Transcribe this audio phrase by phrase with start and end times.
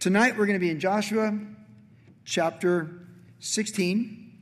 [0.00, 1.38] Tonight we're going to be in Joshua
[2.24, 3.06] chapter
[3.40, 4.32] 16.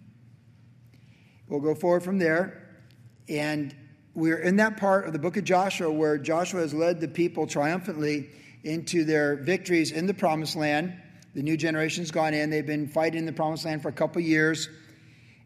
[1.49, 2.79] We'll go forward from there.
[3.29, 3.75] And
[4.15, 7.49] we're in that part of the book of Joshua where Joshua has led the people
[7.49, 8.31] triumphantly
[8.63, 10.97] into their victories in the promised land.
[11.35, 12.51] The new generation's gone in.
[12.51, 14.69] They've been fighting in the promised land for a couple years,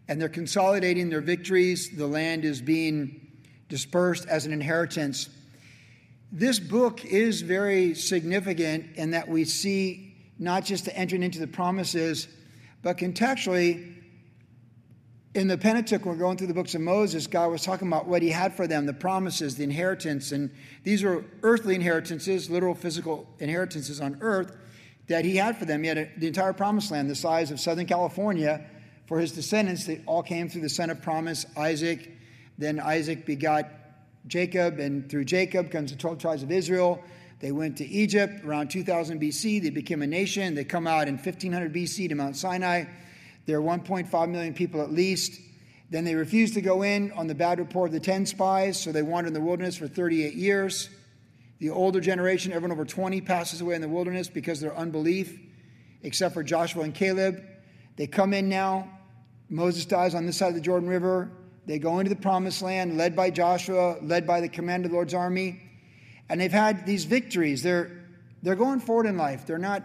[0.09, 1.89] and they're consolidating their victories.
[1.89, 3.29] The land is being
[3.71, 5.31] dispersed as an inheritance.
[6.35, 11.47] This book is very significant in that we see not just the entering into the
[11.47, 12.27] promises,
[12.81, 13.97] but contextually,
[15.35, 18.07] in the Pentateuch, when we're going through the books of Moses, God was talking about
[18.07, 20.33] what he had for them, the promises, the inheritance.
[20.33, 20.51] And
[20.85, 24.57] these were earthly inheritances, literal physical inheritances on earth
[25.09, 25.83] that he had for them.
[25.83, 28.65] He had a, the entire promised land, the size of Southern California,
[29.07, 29.85] for his descendants.
[29.85, 32.11] They all came through the son of promise, Isaac.
[32.57, 33.67] Then Isaac begot
[34.27, 37.03] Jacob, and through Jacob comes the 12 tribes of Israel.
[37.41, 39.63] They went to Egypt around 2000 BC.
[39.63, 40.55] They became a nation.
[40.55, 42.85] They come out in 1500 BC to Mount Sinai.
[43.47, 45.41] There are 1.5 million people at least.
[45.91, 48.93] Then they refused to go in on the bad report of the 10 spies, so
[48.93, 50.89] they wandered in the wilderness for 38 years.
[51.59, 55.39] The older generation, everyone over 20, passes away in the wilderness because of their unbelief,
[56.03, 57.43] except for Joshua and Caleb.
[57.97, 58.89] They come in now.
[59.51, 61.31] Moses dies on this side of the Jordan River.
[61.67, 64.97] They go into the promised land, led by Joshua, led by the commander of the
[64.97, 65.61] Lord's army.
[66.29, 67.63] And they've had these victories.
[67.63, 67.91] They're,
[68.43, 69.47] they're going forward in life.
[69.47, 69.83] They're not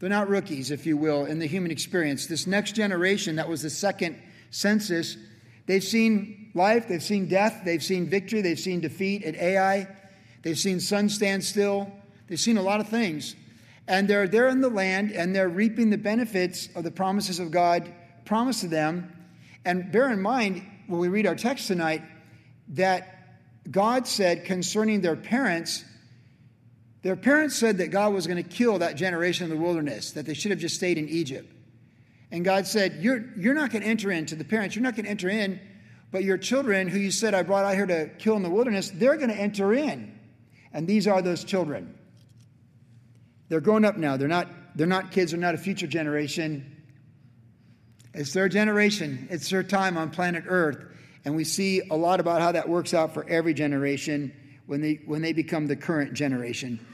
[0.00, 2.26] they're not rookies, if you will, in the human experience.
[2.26, 4.16] This next generation, that was the second
[4.50, 5.16] census,
[5.66, 9.88] they've seen life, they've seen death, they've seen victory, they've seen defeat at Ai,
[10.42, 11.90] they've seen sun stand still,
[12.28, 13.34] they've seen a lot of things.
[13.88, 17.50] And they're there in the land and they're reaping the benefits of the promises of
[17.50, 17.92] God
[18.24, 19.12] promised to them.
[19.64, 22.02] And bear in mind, when we read our text tonight,
[22.68, 23.38] that
[23.70, 25.84] God said concerning their parents,
[27.02, 30.26] their parents said that God was going to kill that generation in the wilderness, that
[30.26, 31.52] they should have just stayed in Egypt.
[32.30, 35.04] And God said, You're, you're not going to enter into the parents, you're not going
[35.04, 35.60] to enter in,
[36.10, 38.90] but your children, who you said I brought out here to kill in the wilderness,
[38.90, 40.18] they're going to enter in.
[40.72, 41.98] And these are those children.
[43.48, 44.16] They're grown up now.
[44.16, 46.77] They're not, they're not kids, they're not a future generation.
[48.18, 50.84] It's their generation, it's their time on planet Earth.
[51.24, 54.32] And we see a lot about how that works out for every generation
[54.66, 56.84] when they, when they become the current generation,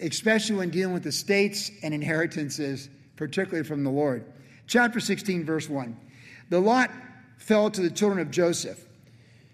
[0.00, 4.24] especially when dealing with estates and inheritances, particularly from the Lord.
[4.66, 5.96] Chapter 16, verse 1.
[6.50, 6.90] The lot
[7.38, 8.84] fell to the children of Joseph.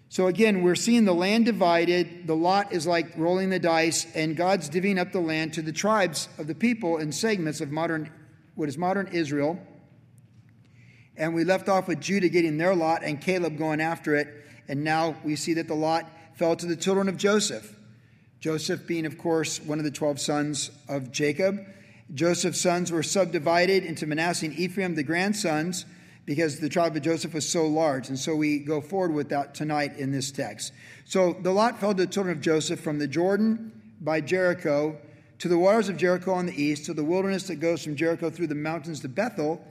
[0.09, 2.25] So again, we're seeing the land divided.
[2.25, 5.73] The lot is like rolling the dice, and God's divvying up the land to the
[5.73, 8.09] tribes of the people in segments of modern,
[8.55, 9.59] what is modern Israel.
[11.15, 14.27] And we left off with Judah getting their lot and Caleb going after it.
[14.67, 17.75] And now we see that the lot fell to the children of Joseph.
[18.39, 21.65] Joseph being, of course, one of the 12 sons of Jacob.
[22.13, 25.85] Joseph's sons were subdivided into Manasseh and Ephraim, the grandsons,
[26.25, 28.09] because the tribe of Joseph was so large.
[28.09, 30.73] And so we go forward with that tonight in this text.
[31.05, 34.97] So the lot fell to the children of Joseph from the Jordan by Jericho
[35.43, 38.29] to the waters of Jericho on the east, to the wilderness that goes from Jericho
[38.29, 39.61] through the mountains to Bethel,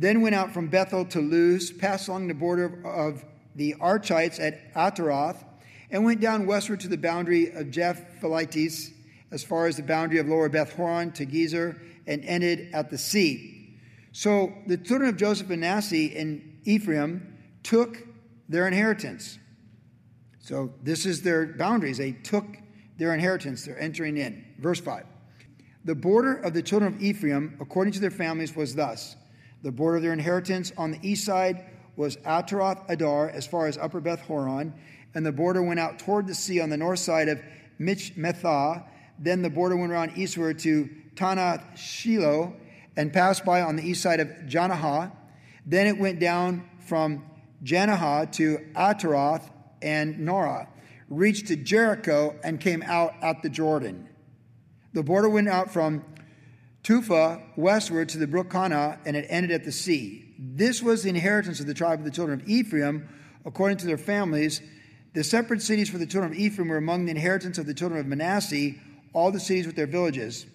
[0.00, 3.22] then went out from Bethel to Luz, passed along the border of
[3.54, 5.44] the Archites at Ataroth,
[5.90, 8.92] and went down westward to the boundary of Japhletites,
[9.30, 12.96] as far as the boundary of lower Beth Horon to Gezer, and ended at the
[12.96, 13.78] sea.
[14.12, 17.98] So the children of Joseph and Manasseh and Ephraim took
[18.48, 19.38] their inheritance.
[20.38, 21.98] So this is their boundaries.
[21.98, 22.46] They took
[22.96, 23.66] their inheritance.
[23.66, 24.46] They're entering in.
[24.58, 25.04] Verse 5.
[25.84, 29.16] The border of the children of Ephraim, according to their families, was thus.
[29.62, 31.64] The border of their inheritance on the east side
[31.96, 34.72] was Ataroth Adar, as far as upper Beth Horon,
[35.14, 37.40] and the border went out toward the sea on the north side of
[37.78, 38.84] Michmethah.
[39.18, 42.54] Then the border went around eastward to Taanath Shiloh
[42.96, 45.12] and passed by on the east side of Janohah.
[45.66, 47.24] Then it went down from
[47.62, 49.50] Janohah to Ataroth
[49.82, 50.68] and Naarah,
[51.08, 54.08] reached to Jericho, and came out at the Jordan.
[54.92, 56.04] The border went out from
[56.82, 60.34] Tappuah westward to the brook Kanah, and it ended at the sea.
[60.38, 63.08] This was the inheritance of the tribe of the children of Ephraim,
[63.44, 64.62] according to their families
[65.12, 68.00] the separate cities for the children of Ephraim were among the inheritance of the children
[68.00, 68.72] of Manasseh,
[69.12, 70.46] all the cities with their villages.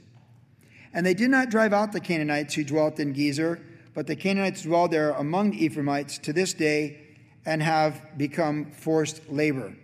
[0.94, 3.62] And they did not drive out the Canaanites who dwelt in Gezer,
[3.94, 7.02] but the Canaanites dwell there among the Ephraimites to this day
[7.46, 9.76] and have become forced labor.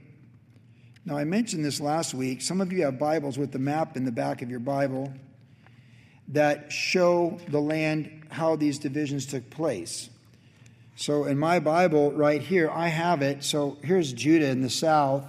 [1.03, 2.41] Now, I mentioned this last week.
[2.41, 5.13] Some of you have Bibles with the map in the back of your Bible
[6.31, 10.09] that show the land, how these divisions took place.
[10.95, 13.43] So in my Bible right here, I have it.
[13.43, 15.25] So here's Judah in the south.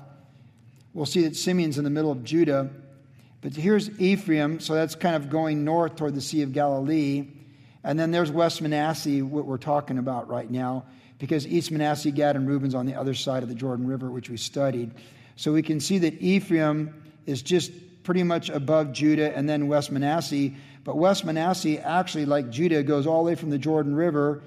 [0.95, 2.71] We'll see that Simeon's in the middle of Judah.
[3.41, 7.27] But here's Ephraim, so that's kind of going north toward the Sea of Galilee.
[7.83, 10.85] And then there's West Manasseh, what we're talking about right now,
[11.19, 14.31] because East Manasseh, Gad, and Reuben's on the other side of the Jordan River, which
[14.31, 14.93] we studied.
[15.35, 17.73] So we can see that Ephraim is just
[18.05, 20.51] pretty much above Judah and then West Manasseh.
[20.85, 24.43] But West Manasseh, actually, like Judah, goes all the way from the Jordan River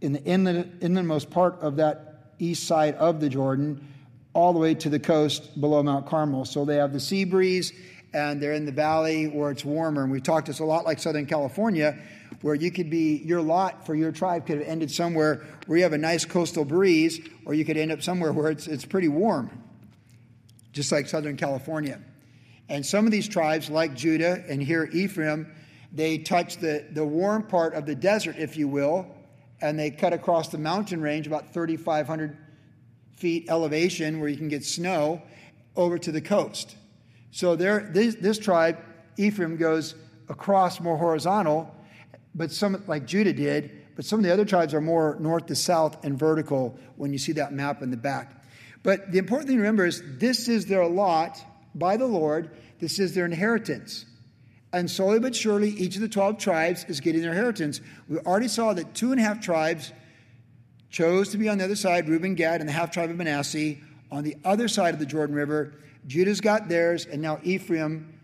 [0.00, 3.86] in the inland, inlandmost part of that east side of the Jordan,
[4.32, 6.44] all the way to the coast below Mount Carmel.
[6.44, 7.72] So they have the sea breeze
[8.12, 10.02] and they're in the valley where it's warmer.
[10.02, 11.98] And we've talked, it's a lot like Southern California,
[12.42, 15.82] where you could be, your lot for your tribe could have ended somewhere where you
[15.82, 19.08] have a nice coastal breeze, or you could end up somewhere where it's, it's pretty
[19.08, 19.50] warm,
[20.72, 22.00] just like Southern California.
[22.68, 25.52] And some of these tribes, like Judah and here Ephraim,
[25.92, 29.06] they touch the, the warm part of the desert, if you will,
[29.60, 32.36] and they cut across the mountain range about 3,500
[33.16, 35.22] feet elevation where you can get snow
[35.76, 36.76] over to the coast.
[37.30, 38.78] So there, this, this tribe,
[39.16, 39.94] Ephraim, goes
[40.28, 41.74] across more horizontal,
[42.34, 45.56] but some, like Judah did, but some of the other tribes are more north to
[45.56, 48.44] south and vertical when you see that map in the back.
[48.82, 51.42] But the important thing to remember is this is their lot
[51.78, 54.04] by the Lord, this is their inheritance.
[54.72, 57.80] And slowly but surely, each of the 12 tribes is getting their inheritance.
[58.08, 59.92] We already saw that two and a half tribes
[60.90, 63.76] chose to be on the other side, Reuben, Gad, and the half tribe of Manasseh.
[64.10, 65.74] On the other side of the Jordan River,
[66.06, 68.18] Judah's got theirs, and now Ephraim,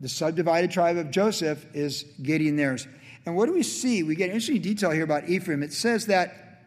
[0.00, 2.86] the subdivided tribe of Joseph, is getting theirs.
[3.26, 4.02] And what do we see?
[4.02, 5.62] We get interesting detail here about Ephraim.
[5.62, 6.62] It says that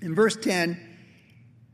[0.00, 0.80] in verse 10,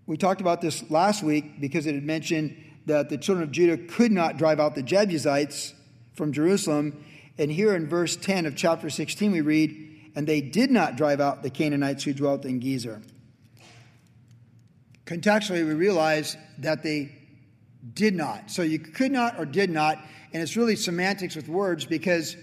[0.07, 3.77] we talked about this last week because it had mentioned that the children of Judah
[3.77, 5.75] could not drive out the Jebusites
[6.15, 7.05] from Jerusalem.
[7.39, 11.21] And here in verse 10 of chapter 16, we read, And they did not drive
[11.21, 13.03] out the Canaanites who dwelt in Gezer.
[15.05, 17.13] Contextually, we realize that they
[17.95, 18.51] did not.
[18.51, 19.99] So you could not or did not.
[20.33, 22.37] And it's really semantics with words because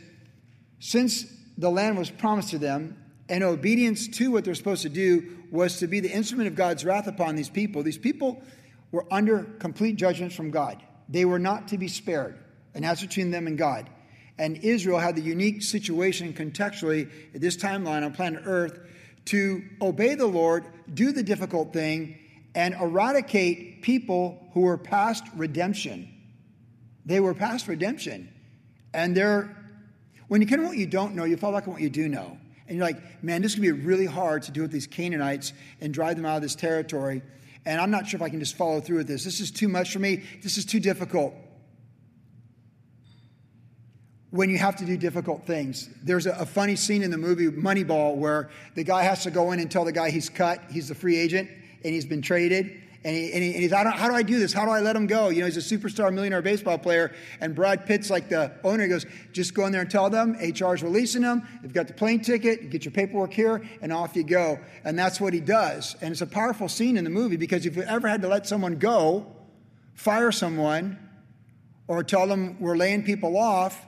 [0.80, 1.26] since
[1.58, 2.98] the land was promised to them
[3.30, 6.84] and obedience to what they're supposed to do was to be the instrument of God's
[6.84, 8.42] wrath upon these people, these people
[8.94, 10.82] were under complete judgment from God.
[11.10, 12.38] They were not to be spared,
[12.74, 13.90] and that's between them and God.
[14.38, 18.80] And Israel had the unique situation contextually at this timeline on planet Earth
[19.26, 22.20] to obey the Lord, do the difficult thing,
[22.56, 26.08] and eradicate people who were past redemption.
[27.06, 28.32] They were past redemption.
[28.94, 29.58] And they're,
[30.28, 32.08] when you kind of what you don't know, you fall back on what you do
[32.08, 32.38] know.
[32.68, 35.52] And you're like, man, this to be really hard to do with these Canaanites
[35.82, 37.24] and drive them out of this territory
[37.66, 39.24] and I'm not sure if I can just follow through with this.
[39.24, 40.24] This is too much for me.
[40.42, 41.34] This is too difficult.
[44.32, 47.48] When you have to do difficult things, there's a, a funny scene in the movie
[47.50, 50.88] Moneyball where the guy has to go in and tell the guy he's cut, he's
[50.88, 51.50] the free agent,
[51.84, 52.82] and he's been traded.
[53.06, 54.54] And, he, and, he, and he's, how do, how do I do this?
[54.54, 55.28] How do I let him go?
[55.28, 57.14] You know, he's a superstar millionaire baseball player.
[57.42, 58.84] And Brad Pitt's like the owner.
[58.84, 61.46] He goes, just go in there and tell them HR's releasing them.
[61.62, 62.62] They've got the plane ticket.
[62.62, 64.58] You get your paperwork here, and off you go.
[64.86, 65.98] And that's what he does.
[66.02, 68.48] And it's a powerful scene in the movie because if you ever had to let
[68.48, 69.36] someone go,
[69.96, 70.98] fire someone,
[71.88, 73.86] or tell them we're laying people off,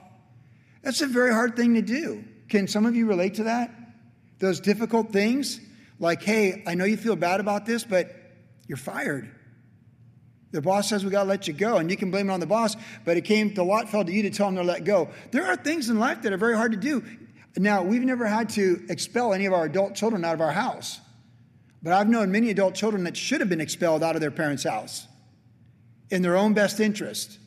[0.82, 2.22] that's a very hard thing to do.
[2.48, 3.74] Can some of you relate to that?
[4.38, 5.60] Those difficult things?
[5.98, 8.14] Like, hey, I know you feel bad about this, but
[8.68, 9.30] you're fired.
[10.52, 12.40] The boss says we got to let you go, and you can blame it on
[12.40, 14.84] the boss, but it came, the lot fell to you to tell him to let
[14.84, 15.10] go.
[15.30, 17.04] There are things in life that are very hard to do.
[17.56, 21.00] Now, we've never had to expel any of our adult children out of our house,
[21.82, 24.64] but I've known many adult children that should have been expelled out of their parents'
[24.64, 25.06] house
[26.10, 27.38] in their own best interest.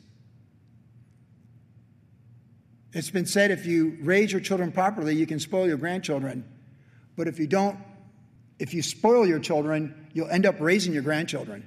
[2.91, 6.43] It's been said if you raise your children properly, you can spoil your grandchildren.
[7.15, 7.77] But if you don't,
[8.59, 11.65] if you spoil your children, you'll end up raising your grandchildren.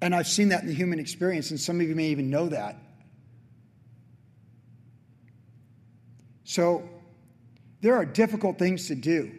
[0.00, 2.48] And I've seen that in the human experience, and some of you may even know
[2.48, 2.78] that.
[6.44, 6.88] So
[7.80, 9.32] there are difficult things to do.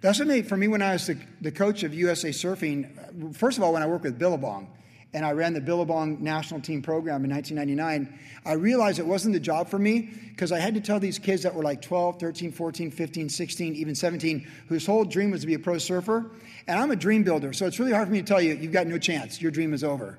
[0.00, 3.58] That's what made, for me, when I was the, the coach of USA Surfing, first
[3.58, 4.70] of all, when I worked with Billabong,
[5.12, 9.40] and I ran the Billabong national team program in 1999, I realized it wasn't the
[9.40, 12.52] job for me because I had to tell these kids that were like 12, 13,
[12.52, 16.30] 14, 15, 16, even 17, whose whole dream was to be a pro surfer.
[16.68, 18.72] And I'm a dream builder, so it's really hard for me to tell you, you've
[18.72, 20.18] got no chance, your dream is over.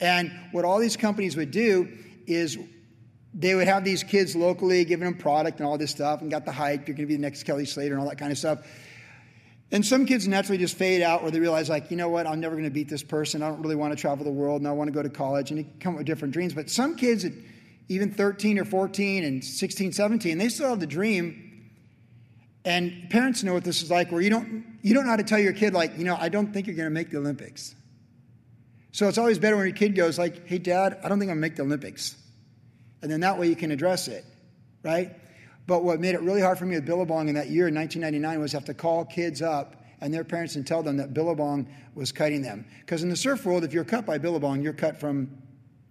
[0.00, 1.88] And what all these companies would do
[2.26, 2.58] is
[3.34, 6.44] they would have these kids locally giving them product and all this stuff and got
[6.44, 8.38] the hype, you're going to be the next Kelly Slater and all that kind of
[8.38, 8.66] stuff.
[9.70, 12.38] And some kids naturally just fade out where they realize, like, you know what, I'm
[12.38, 13.42] never going to beat this person.
[13.42, 15.50] I don't really want to travel the world and I want to go to college
[15.50, 16.54] and they come up with different dreams.
[16.54, 17.32] But some kids, at
[17.88, 21.70] even 13 or 14 and 16, 17, they still have the dream.
[22.64, 25.22] And parents know what this is like where you don't you don't know how to
[25.22, 27.74] tell your kid like, you know, I don't think you're going to make the Olympics.
[28.92, 31.36] So it's always better when your kid goes like, "Hey dad, I don't think I'm
[31.36, 32.16] going to make the Olympics."
[33.02, 34.24] And then that way you can address it,
[34.82, 35.14] right?
[35.66, 38.40] But what made it really hard for me with Billabong in that year in 1999
[38.40, 42.12] was have to call kids up and their parents and tell them that Billabong was
[42.12, 42.66] cutting them.
[42.80, 45.30] Because in the surf world, if you're cut by Billabong, you're cut from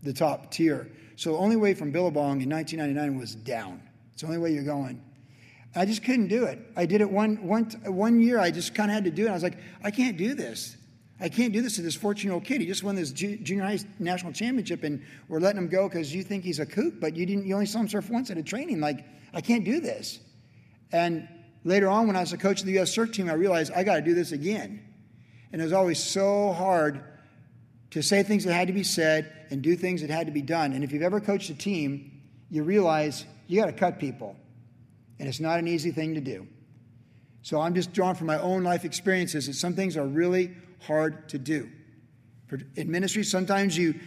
[0.03, 0.91] the top tier.
[1.15, 3.81] So the only way from Billabong in 1999 was down.
[4.11, 5.01] It's the only way you're going.
[5.75, 6.59] I just couldn't do it.
[6.75, 8.39] I did it one, one, one year.
[8.39, 9.29] I just kind of had to do it.
[9.29, 10.77] I was like, I can't do this.
[11.23, 12.59] I can't do this to this 14 year old kid.
[12.59, 16.21] He just won this junior high national championship, and we're letting him go because you
[16.21, 17.45] think he's a kook, but you didn't.
[17.45, 18.81] You only saw him surf once at a training.
[18.81, 20.19] Like, I can't do this.
[20.91, 21.25] And
[21.63, 22.91] later on, when I was a coach of the U.S.
[22.91, 24.83] surf team, I realized I got to do this again.
[25.53, 27.01] And it was always so hard
[27.91, 30.41] to say things that had to be said and do things that had to be
[30.41, 30.73] done.
[30.73, 34.35] And if you've ever coached a team, you realize you got to cut people.
[35.19, 36.47] And it's not an easy thing to do.
[37.43, 40.51] So I'm just drawing from my own life experiences that some things are really
[40.85, 41.69] hard to do.
[42.75, 43.99] In ministry, sometimes you,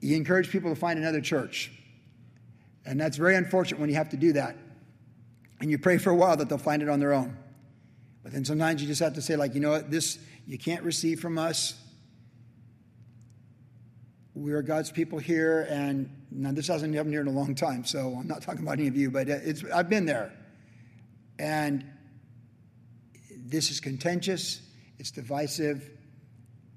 [0.00, 1.70] you encourage people to find another church.
[2.84, 4.56] And that's very unfortunate when you have to do that.
[5.60, 7.36] And you pray for a while that they'll find it on their own.
[8.22, 10.82] But then sometimes you just have to say, like, you know what, this you can't
[10.82, 11.74] receive from us.
[14.34, 17.84] We are God's people here, and now this hasn't happened here in a long time,
[17.84, 20.32] so I'm not talking about any of you, but it's I've been there.
[21.38, 21.84] And
[23.36, 24.60] this is contentious,
[25.00, 25.90] it's divisive,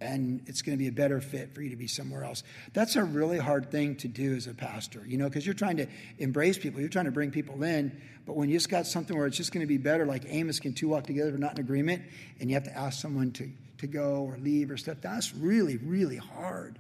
[0.02, 2.44] and it's going to be a better fit for you to be somewhere else.
[2.74, 5.78] That's a really hard thing to do as a pastor, you know, because you're trying
[5.78, 5.88] to
[6.18, 9.28] embrace people, you're trying to bring people in, but when you just got something where
[9.28, 11.60] it's just going to be better, like Amos can two walk together but not in
[11.60, 12.02] agreement,
[12.40, 13.50] and you have to ask someone to,
[13.80, 16.80] to go or leave or stuff, that's really, really hard.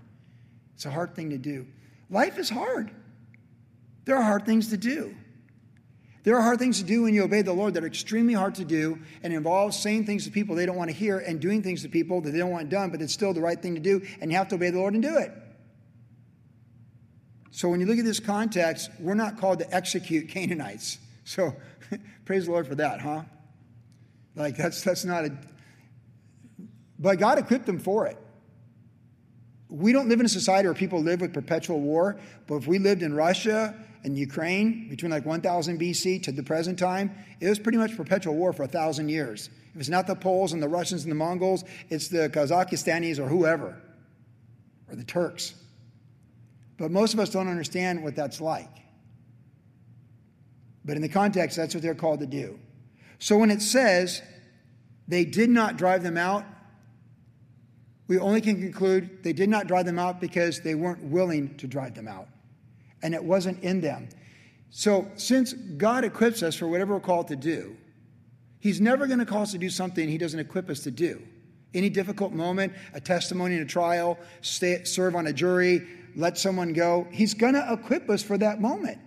[0.76, 1.68] It's a hard thing to do.
[2.10, 2.90] Life is hard.
[4.06, 5.16] There are hard things to do.
[6.24, 8.56] There are hard things to do when you obey the Lord that are extremely hard
[8.56, 11.62] to do and involve saying things to people they don't want to hear and doing
[11.62, 13.82] things to people that they don't want done, but it's still the right thing to
[13.82, 15.32] do, and you have to obey the Lord and do it.
[17.52, 20.98] So when you look at this context, we're not called to execute Canaanites.
[21.26, 21.56] So
[22.26, 23.24] praise the Lord for that, huh?
[24.36, 25.38] Like that's that's not a
[26.98, 28.18] but God equipped them for it.
[29.70, 32.80] We don't live in a society where people live with perpetual war, but if we
[32.80, 37.60] lived in Russia and Ukraine between like 1000 BC to the present time, it was
[37.60, 39.50] pretty much perpetual war for a thousand years.
[39.74, 43.28] If it's not the Poles and the Russians and the Mongols, it's the Kazakhstanis or
[43.28, 43.82] whoever,
[44.90, 45.56] or the Turks.
[46.78, 48.70] But most of us don't understand what that's like.
[50.86, 52.60] But in the context, that's what they're called to do.
[53.20, 54.22] So when it says
[55.08, 56.44] they did not drive them out,
[58.08, 61.68] we only can conclude they did not drive them out because they weren't willing to
[61.68, 62.28] drive them out
[63.04, 64.10] and it wasn't in them.
[64.72, 67.78] So, since God equips us for whatever we're called to do,
[68.60, 71.22] He's never going to call us to do something He doesn't equip us to do.
[71.76, 76.74] Any difficult moment, a testimony in a trial, stay, serve on a jury, let someone
[76.74, 78.98] go, He's going to equip us for that moment.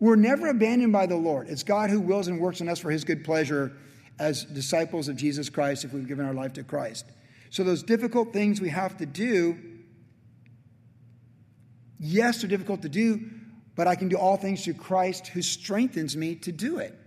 [0.00, 1.48] We're never abandoned by the Lord.
[1.48, 3.72] It's God who wills and works in us for His good pleasure
[4.18, 7.04] as disciples of Jesus Christ if we've given our life to Christ.
[7.50, 9.71] So, those difficult things we have to do
[12.04, 13.30] Yes, they're difficult to do,
[13.76, 16.98] but I can do all things through Christ who strengthens me to do it.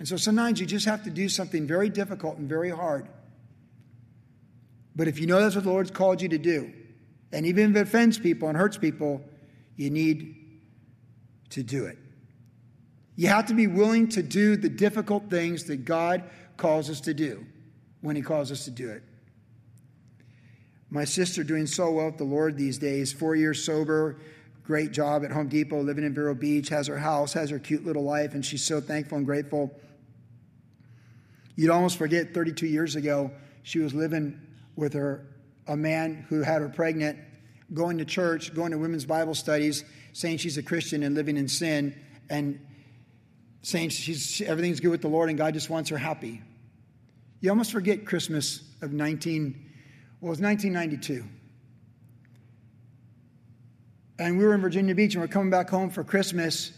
[0.00, 3.06] And so sometimes you just have to do something very difficult and very hard.
[4.96, 6.72] But if you know that's what the Lord's called you to do,
[7.30, 9.22] and even if it offends people and hurts people,
[9.76, 10.60] you need
[11.50, 11.98] to do it.
[13.14, 16.24] You have to be willing to do the difficult things that God
[16.56, 17.46] calls us to do
[18.00, 19.04] when He calls us to do it.
[20.92, 24.18] My sister doing so well with the Lord these days, four years sober,
[24.62, 27.86] great job at Home Depot, living in Vero Beach, has her house, has her cute
[27.86, 29.74] little life, and she's so thankful and grateful.
[31.56, 33.30] You'd almost forget 32 years ago,
[33.62, 34.38] she was living
[34.76, 35.24] with her,
[35.66, 37.18] a man who had her pregnant,
[37.72, 41.48] going to church, going to women's Bible studies, saying she's a Christian and living in
[41.48, 42.60] sin, and
[43.62, 46.42] saying she's, everything's good with the Lord and God just wants her happy.
[47.40, 49.70] You almost forget Christmas of 19.
[50.22, 51.24] Well, it was 1992.
[54.20, 56.70] And we were in Virginia Beach and we are coming back home for Christmas.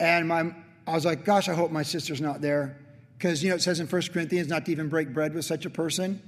[0.00, 0.54] And my,
[0.86, 2.78] I was like, gosh, I hope my sister's not there.
[3.18, 5.66] Because, you know, it says in 1 Corinthians not to even break bread with such
[5.66, 6.22] a person.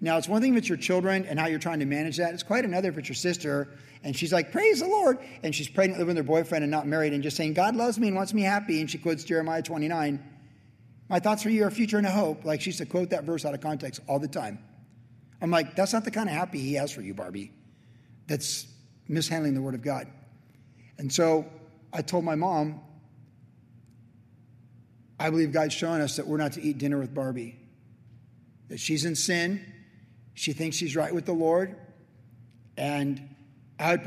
[0.00, 2.34] Now, it's one thing if it's your children and how you're trying to manage that.
[2.34, 3.66] It's quite another if it's your sister
[4.04, 5.18] and she's like, Praise the Lord.
[5.42, 7.98] And she's pregnant, living with her boyfriend and not married and just saying, God loves
[7.98, 8.80] me and wants me happy.
[8.80, 10.22] And she quotes Jeremiah 29.
[11.08, 12.44] My thoughts for you are future and a hope.
[12.44, 14.60] Like she used to quote that verse out of context all the time.
[15.40, 17.52] I'm like, that's not the kind of happy he has for you, Barbie.
[18.26, 18.66] That's
[19.08, 20.06] mishandling the word of God.
[20.98, 21.46] And so
[21.92, 22.80] I told my mom,
[25.18, 27.58] I believe God's showing us that we're not to eat dinner with Barbie,
[28.68, 29.64] that she's in sin.
[30.34, 31.76] She thinks she's right with the Lord.
[32.76, 33.34] And
[33.78, 33.98] I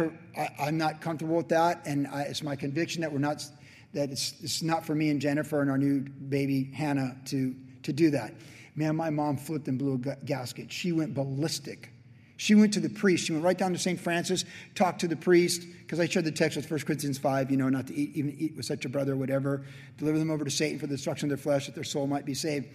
[0.59, 1.83] am not comfortable with that.
[1.85, 3.45] And I, it's my conviction that we're not,
[3.93, 7.93] that it's, it's not for me and Jennifer and our new baby Hannah to, to
[7.93, 8.33] do that.
[8.75, 10.71] Man, my mom flipped and blew a gasket.
[10.71, 11.91] She went ballistic.
[12.37, 13.25] She went to the priest.
[13.25, 13.99] She went right down to St.
[13.99, 14.43] Francis,
[14.75, 17.69] talked to the priest, because I shared the text with 1 Corinthians 5, you know,
[17.69, 19.63] not to eat, even eat with such a brother or whatever,
[19.97, 22.25] deliver them over to Satan for the destruction of their flesh, that their soul might
[22.25, 22.67] be saved.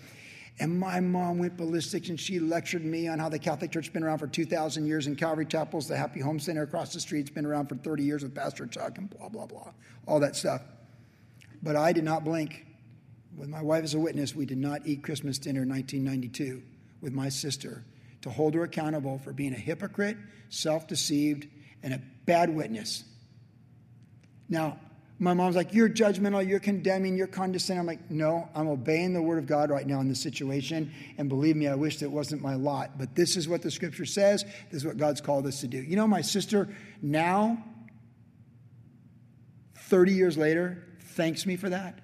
[0.60, 3.92] And my mom went ballistic and she lectured me on how the Catholic Church has
[3.92, 7.28] been around for 2,000 years and Calvary Chapel's the Happy Home Center across the street.
[7.28, 9.70] has been around for 30 years with Pastor Chuck and blah, blah, blah,
[10.06, 10.62] all that stuff.
[11.62, 12.67] But I did not blink.
[13.38, 16.60] With my wife as a witness, we did not eat Christmas dinner in 1992
[17.00, 17.84] with my sister
[18.22, 20.16] to hold her accountable for being a hypocrite,
[20.48, 21.46] self deceived,
[21.84, 23.04] and a bad witness.
[24.48, 24.80] Now,
[25.20, 27.78] my mom's like, You're judgmental, you're condemning, you're condescending.
[27.80, 30.92] I'm like, No, I'm obeying the word of God right now in this situation.
[31.16, 32.98] And believe me, I wish it wasn't my lot.
[32.98, 34.42] But this is what the scripture says.
[34.42, 35.78] This is what God's called us to do.
[35.78, 36.68] You know, my sister
[37.02, 37.62] now,
[39.76, 42.00] 30 years later, thanks me for that.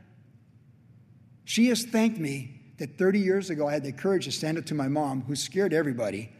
[1.44, 4.66] She has thanked me that 30 years ago I had the courage to stand up
[4.66, 6.30] to my mom, who scared everybody,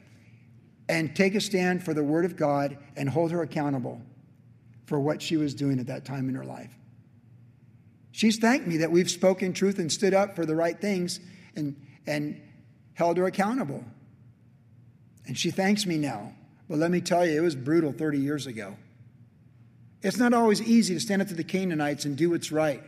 [0.89, 4.01] and take a stand for the word of God and hold her accountable
[4.87, 6.75] for what she was doing at that time in her life.
[8.13, 11.21] She's thanked me that we've spoken truth and stood up for the right things
[11.57, 11.75] and,
[12.07, 12.41] and
[12.93, 13.85] held her accountable.
[15.27, 16.33] And she thanks me now.
[16.69, 18.77] But let me tell you, it was brutal 30 years ago.
[20.03, 22.83] It's not always easy to stand up to the Canaanites and do what's right.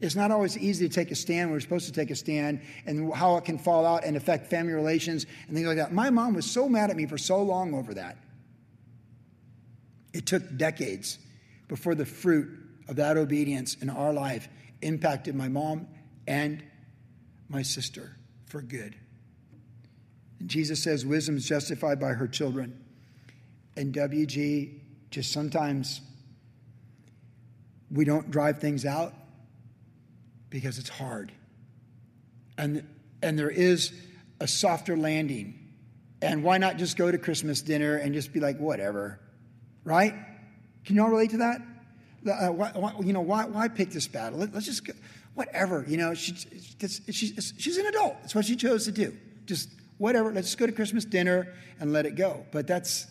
[0.00, 2.60] It's not always easy to take a stand when we're supposed to take a stand
[2.84, 5.92] and how it can fall out and affect family relations and things like that.
[5.92, 8.18] My mom was so mad at me for so long over that.
[10.12, 11.18] It took decades
[11.68, 12.48] before the fruit
[12.88, 14.48] of that obedience in our life
[14.82, 15.88] impacted my mom
[16.26, 16.62] and
[17.48, 18.94] my sister for good.
[20.40, 22.84] And Jesus says wisdom is justified by her children.
[23.76, 26.00] And WG, just sometimes
[27.90, 29.14] we don't drive things out
[30.54, 31.32] because it's hard.
[32.56, 32.86] And,
[33.20, 33.92] and there is
[34.38, 35.58] a softer landing.
[36.22, 39.18] And why not just go to Christmas dinner and just be like, whatever,
[39.82, 40.14] right?
[40.84, 41.60] Can you all relate to that?
[42.24, 44.38] Uh, why, why, you know, why, why pick this battle?
[44.38, 44.92] Let, us just, go,
[45.34, 48.14] whatever, you know, she, she's, she's an adult.
[48.22, 49.12] It's what she chose to do.
[49.46, 52.46] Just whatever, let's just go to Christmas dinner and let it go.
[52.52, 53.08] But that's,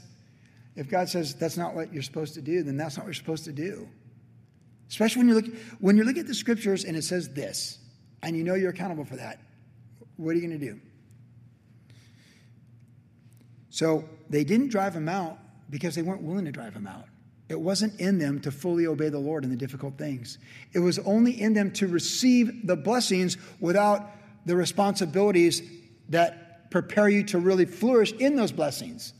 [0.78, 3.16] if God says that's not what you're supposed to do, then that's not what you're
[3.16, 3.90] supposed to do.
[4.94, 5.46] Especially when you look,
[5.80, 7.80] when you look at the scriptures and it says this,
[8.22, 9.42] and you know you're accountable for that,
[10.18, 10.80] what are you going to do?
[13.72, 15.40] So they didn't drive him out
[15.72, 17.06] because they weren't willing to drive him out.
[17.50, 20.38] It wasn't in them to fully obey the Lord in the difficult things.
[20.74, 24.12] It was only in them to receive the blessings without
[24.46, 25.64] the responsibilities
[26.10, 29.14] that prepare you to really flourish in those blessings.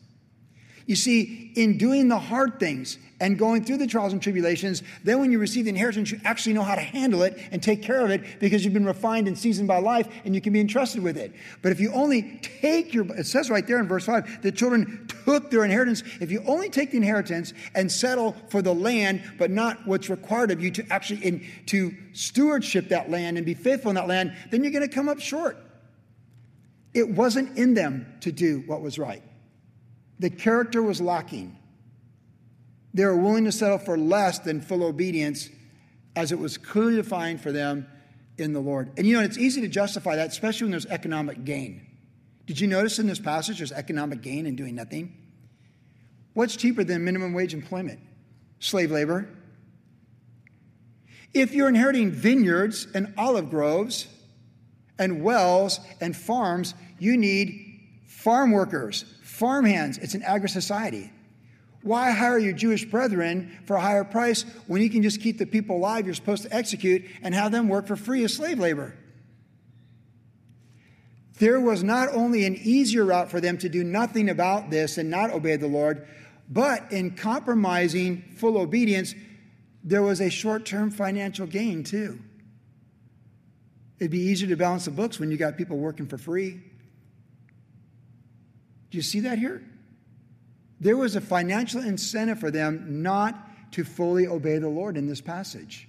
[0.86, 5.20] You see, in doing the hard things and going through the trials and tribulations, then
[5.20, 8.04] when you receive the inheritance, you actually know how to handle it and take care
[8.04, 11.02] of it because you've been refined and seasoned by life and you can be entrusted
[11.02, 11.34] with it.
[11.62, 15.08] But if you only take your, it says right there in verse 5, the children
[15.26, 16.04] took their inheritance.
[16.20, 20.52] If you only take the inheritance and settle for the land, but not what's required
[20.52, 24.36] of you to actually in, to stewardship that land and be faithful in that land,
[24.52, 25.58] then you're going to come up short.
[26.94, 29.24] It wasn't in them to do what was right.
[30.24, 31.54] The character was lacking.
[32.94, 35.50] They were willing to settle for less than full obedience
[36.16, 37.88] as it was clearly defined for them
[38.38, 38.94] in the Lord.
[38.96, 41.86] And you know, it's easy to justify that, especially when there's economic gain.
[42.46, 45.14] Did you notice in this passage there's economic gain in doing nothing?
[46.36, 48.00] What's cheaper than minimum wage employment?
[48.60, 49.28] Slave labor.
[51.34, 54.08] If you're inheriting vineyards and olive groves
[54.98, 57.74] and wells and farms, you need
[58.08, 59.98] farm workers, farmhands.
[59.98, 61.12] It's an agri society.
[61.82, 65.46] Why hire your Jewish brethren for a higher price when you can just keep the
[65.46, 68.96] people alive you're supposed to execute and have them work for free as slave labor?
[71.40, 75.10] There was not only an easier route for them to do nothing about this and
[75.10, 76.08] not obey the Lord,
[76.48, 79.16] but in compromising full obedience,
[79.84, 82.20] there was a short term financial gain too.
[84.00, 86.62] It'd be easier to balance the books when you got people working for free.
[88.94, 89.64] Do you see that here?
[90.80, 95.20] There was a financial incentive for them not to fully obey the Lord in this
[95.20, 95.88] passage.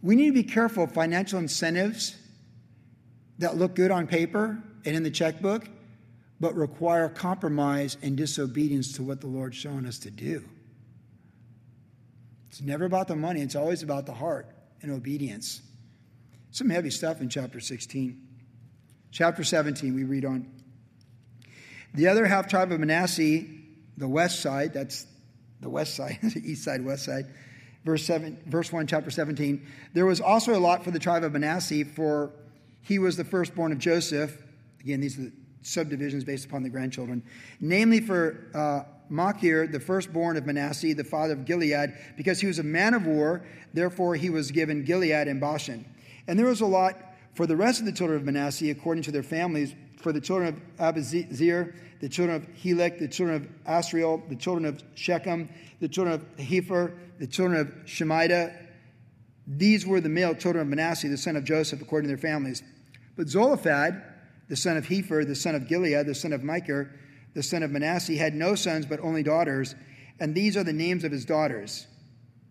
[0.00, 2.16] We need to be careful of financial incentives
[3.38, 5.68] that look good on paper and in the checkbook,
[6.40, 10.42] but require compromise and disobedience to what the Lord's showing us to do.
[12.48, 14.46] It's never about the money, it's always about the heart
[14.80, 15.60] and obedience.
[16.50, 18.26] Some heavy stuff in chapter 16.
[19.10, 20.61] Chapter 17, we read on.
[21.94, 23.44] The other half tribe of Manasseh,
[23.96, 25.06] the west side, that's
[25.60, 27.26] the west side, the east side, west side,
[27.84, 29.66] verse, seven, verse 1, chapter 17.
[29.92, 32.32] There was also a lot for the tribe of Manasseh, for
[32.82, 34.42] he was the firstborn of Joseph.
[34.80, 37.22] Again, these are the subdivisions based upon the grandchildren.
[37.60, 42.58] Namely, for uh, Machir, the firstborn of Manasseh, the father of Gilead, because he was
[42.58, 45.84] a man of war, therefore he was given Gilead and Bashan.
[46.26, 46.96] And there was a lot
[47.34, 50.48] for the rest of the children of Manasseh according to their families, for the children
[50.78, 55.48] of Abiezer, the children of Helek, the children of Asriel, the children of Shechem,
[55.80, 58.56] the children of Hepher, the children of Shemida.
[59.46, 62.62] These were the male children of Manasseh, the son of Joseph, according to their families.
[63.16, 64.02] But Zelophehad,
[64.48, 66.98] the son of Hepher, the son of Gilead, the son of Machir,
[67.34, 69.74] the son of Manasseh, had no sons but only daughters.
[70.20, 71.86] And these are the names of his daughters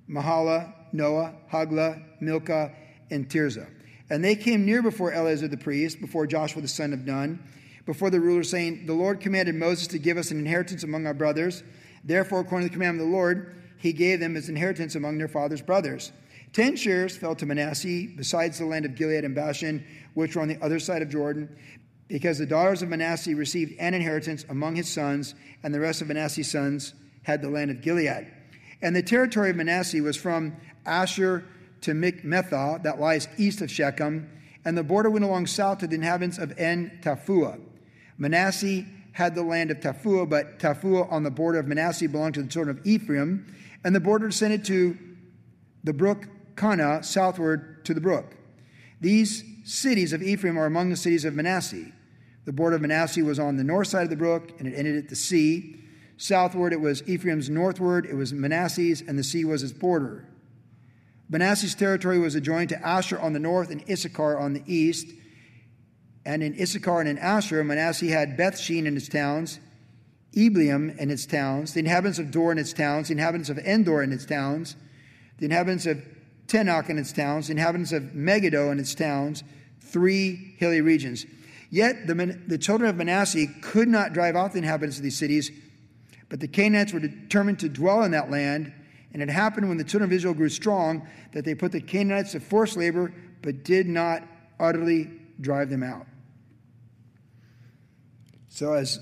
[0.10, 2.72] Mahlah, Noah, Hoglah, Milcah,
[3.10, 3.68] and Tirzah.
[4.12, 7.41] And they came near before Eleazar the priest, before Joshua the son of Nun,
[7.86, 11.13] before the ruler, saying, The Lord commanded Moses to give us an inheritance among our
[11.13, 11.63] brothers.
[12.04, 15.30] Therefore, according to the commandment of the Lord, he gave them as inheritance among their
[15.30, 16.12] father's brothers.
[16.52, 19.82] Ten shares fell to Manasseh, besides the land of Gilead and Bashan,
[20.13, 21.47] which were on the other side of Jordan,
[22.10, 26.10] because the daughters of Manasseh received an inheritance among his sons, and the rest of
[26.10, 28.28] Manasseh's sons had the land of Gilead.
[28.82, 31.45] And the territory of Manasseh was from Asher
[31.82, 34.30] to Michmethah, that lies east of Shechem,
[34.63, 37.60] and the border went along south to the inhabitants of En Tappuah.
[38.17, 42.44] Manasseh had the land of Tappuah, but Tappuah on the border of Manasseh belonged to
[42.44, 44.98] the children of Ephraim, and the border descended to
[45.84, 48.36] the brook Kanah, southward to the brook.
[49.00, 51.91] These cities of Ephraim are among the cities of Manasseh.
[52.46, 54.98] The border of Manasseh was on the north side of the brook, and it ended
[54.98, 55.84] at the sea.
[56.17, 60.28] Southward, it was Ephraim's northward, it was Manasseh's, and the sea was its border.
[61.32, 65.08] Manasseh's territory was adjoined to Asher on the north and Issachar on the east.
[66.26, 69.60] And in Issachar and in Asher, Manasseh had Bethshean and its towns,
[70.36, 74.02] Ibleam and its towns, the inhabitants of Dor and its towns, the inhabitants of Endor
[74.02, 74.76] and its towns,
[75.38, 76.04] the inhabitants of
[76.48, 79.44] Taanach and its towns, the inhabitants of Megiddo and its towns,
[79.80, 81.26] three hilly regions.
[81.70, 82.13] Yet the,
[82.46, 85.50] the children of Manasseh could not drive out the inhabitants of these cities,
[86.28, 88.74] but the Canaanites were determined to dwell in that land
[89.13, 92.32] and it happened when the children of Israel grew strong that they put the Canaanites
[92.32, 94.24] to forced labor, but did not
[94.60, 95.10] utterly
[95.41, 96.06] drive them out.
[98.50, 99.00] So, as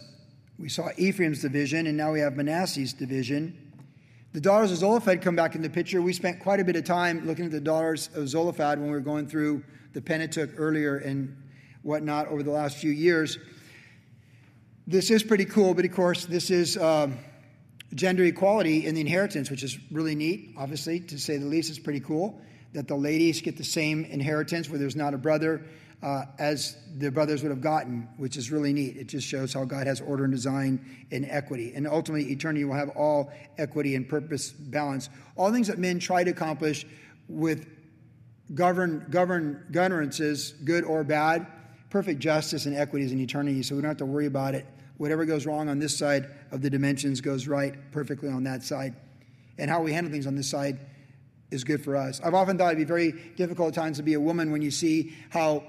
[0.58, 3.72] we saw Ephraim's division, and now we have Manasseh's division.
[4.34, 6.02] The daughters of Zelophehad come back in the picture.
[6.02, 8.94] We spent quite a bit of time looking at the daughters of Zelophehad when we
[8.94, 11.36] were going through the Pentateuch earlier and
[11.82, 13.38] whatnot over the last few years.
[14.86, 16.78] This is pretty cool, but of course, this is.
[16.78, 17.18] Um,
[17.94, 21.70] gender equality in the inheritance, which is really neat, obviously, to say the least.
[21.70, 22.40] It's pretty cool
[22.74, 25.66] that the ladies get the same inheritance where there's not a brother
[26.02, 28.96] uh, as the brothers would have gotten, which is really neat.
[28.96, 31.74] It just shows how God has order and design and equity.
[31.76, 35.10] And ultimately, eternity will have all equity and purpose balance.
[35.36, 36.86] All things that men try to accomplish
[37.28, 37.68] with
[38.54, 41.48] govern, govern governances, good or bad,
[41.90, 44.66] perfect justice and equity is in eternity, so we don't have to worry about it
[45.00, 48.98] Whatever goes wrong on this side of the dimensions goes right perfectly on that side.
[49.58, 50.78] And how we handle things on this side
[51.52, 52.20] is good for us.
[52.22, 54.72] I've often thought it'd be very difficult at times to be a woman when you
[54.72, 55.64] see how,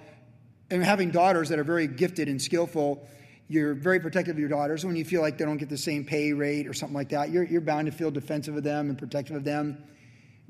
[0.69, 3.07] and having daughters that are very gifted and skillful,
[3.47, 4.85] you're very protective of your daughters.
[4.85, 7.31] When you feel like they don't get the same pay rate or something like that,
[7.31, 9.79] you're, you're bound to feel defensive of them and protective of them.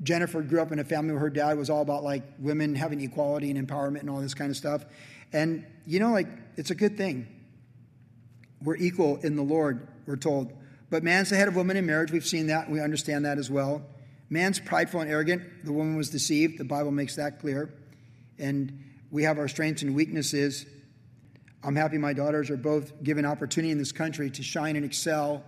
[0.01, 2.99] Jennifer grew up in a family where her dad was all about like women having
[3.01, 4.85] equality and empowerment and all this kind of stuff.
[5.31, 7.27] And, you know, like, it's a good thing
[8.63, 10.53] we're equal in the Lord, we're told.
[10.89, 12.11] But man's the head of woman in marriage.
[12.11, 12.69] We've seen that.
[12.69, 13.81] We understand that as well.
[14.29, 15.65] Man's prideful and arrogant.
[15.65, 16.57] The woman was deceived.
[16.57, 17.73] The Bible makes that clear.
[18.37, 20.65] And we have our strengths and weaknesses.
[21.63, 25.43] I'm happy my daughters are both given opportunity in this country to shine and excel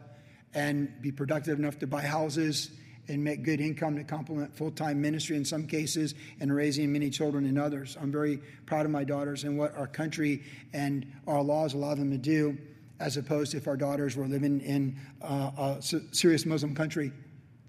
[0.54, 2.71] and be productive enough to buy houses
[3.08, 7.10] and make good income to complement full time ministry in some cases and raising many
[7.10, 7.97] children in others.
[7.99, 12.12] I'm very proud of my daughters and what our country and our laws allow them
[12.12, 12.58] to do
[12.99, 17.12] as opposed if our daughters were living in uh, a serious Muslim country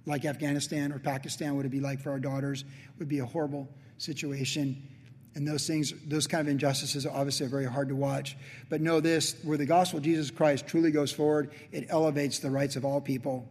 [0.07, 2.63] like Afghanistan or Pakistan, would it be like for our daughters?
[2.63, 4.89] It would be a horrible situation.
[5.35, 8.37] And those things, those kind of injustices are obviously very hard to watch.
[8.69, 12.51] But know this where the gospel of Jesus Christ truly goes forward, it elevates the
[12.51, 13.49] rights of all people.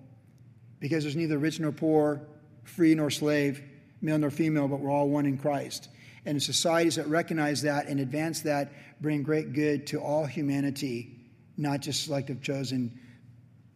[0.79, 2.21] Because there's neither rich nor poor,
[2.63, 3.61] free nor slave,
[4.01, 5.89] male nor female, but we're all one in Christ.
[6.25, 11.22] And societies that recognize that and advance that bring great good to all humanity
[11.57, 12.99] not just selective chosen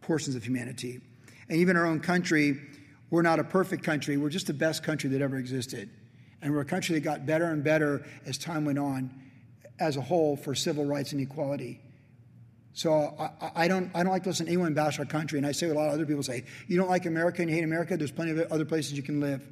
[0.00, 1.00] portions of humanity.
[1.48, 2.60] And even our own country,
[3.10, 4.16] we're not a perfect country.
[4.16, 5.90] We're just the best country that ever existed.
[6.42, 9.10] And we're a country that got better and better as time went on
[9.80, 11.80] as a whole for civil rights and equality.
[12.72, 15.38] So I, I, don't, I don't like to listen to anyone bash our country.
[15.38, 17.50] And I say what a lot of other people say you don't like America and
[17.50, 19.46] you hate America, there's plenty of other places you can live.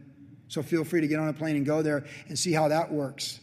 [0.49, 2.93] So feel free to get on a plane and go there and see how that
[2.93, 3.41] works.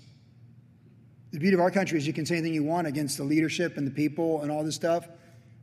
[1.33, 3.77] The beauty of our country is you can say anything you want against the leadership
[3.77, 5.07] and the people and all this stuff.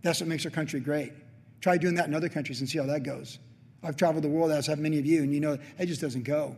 [0.03, 1.13] That's what makes our country great.
[1.61, 3.39] Try doing that in other countries and see how that goes.
[3.85, 6.25] I've traveled the world, as have many of you, and you know it just doesn't
[6.25, 6.57] go.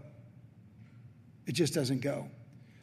[1.47, 2.27] It just doesn't go.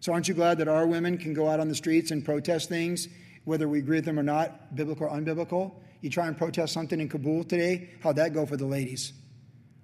[0.01, 2.69] So, aren't you glad that our women can go out on the streets and protest
[2.69, 3.07] things,
[3.45, 5.73] whether we agree with them or not, biblical or unbiblical?
[6.01, 9.13] You try and protest something in Kabul today, how'd that go for the ladies?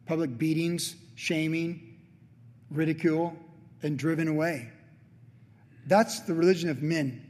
[0.06, 1.98] Public beatings, shaming,
[2.70, 3.36] ridicule,
[3.82, 4.70] and driven away.
[5.86, 7.30] That's the religion of men.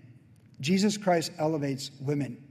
[0.62, 2.42] Jesus Christ elevates women.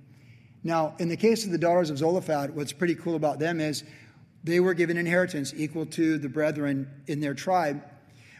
[0.62, 3.84] Now, in the case of the daughters of Zelophehad, what's pretty cool about them is
[4.44, 7.82] they were given inheritance equal to the brethren in their tribe.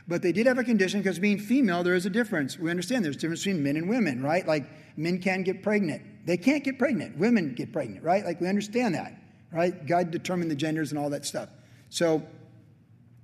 [0.07, 2.59] But they did have a condition because being female, there is a difference.
[2.59, 4.46] We understand there's a difference between men and women, right?
[4.46, 4.66] Like
[4.98, 6.27] men can get pregnant.
[6.27, 7.16] They can't get pregnant.
[7.16, 8.24] Women get pregnant, right?
[8.24, 9.18] Like we understand that,
[9.50, 9.87] right?
[9.87, 11.48] God determined the genders and all that stuff.
[11.88, 12.22] So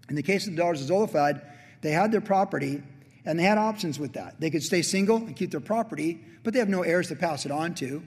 [0.09, 1.43] in the case of the daughters of Zelophehad,
[1.83, 2.83] they had their property
[3.25, 4.41] and they had options with that.
[4.41, 7.45] They could stay single and keep their property, but they have no heirs to pass
[7.45, 8.03] it on to.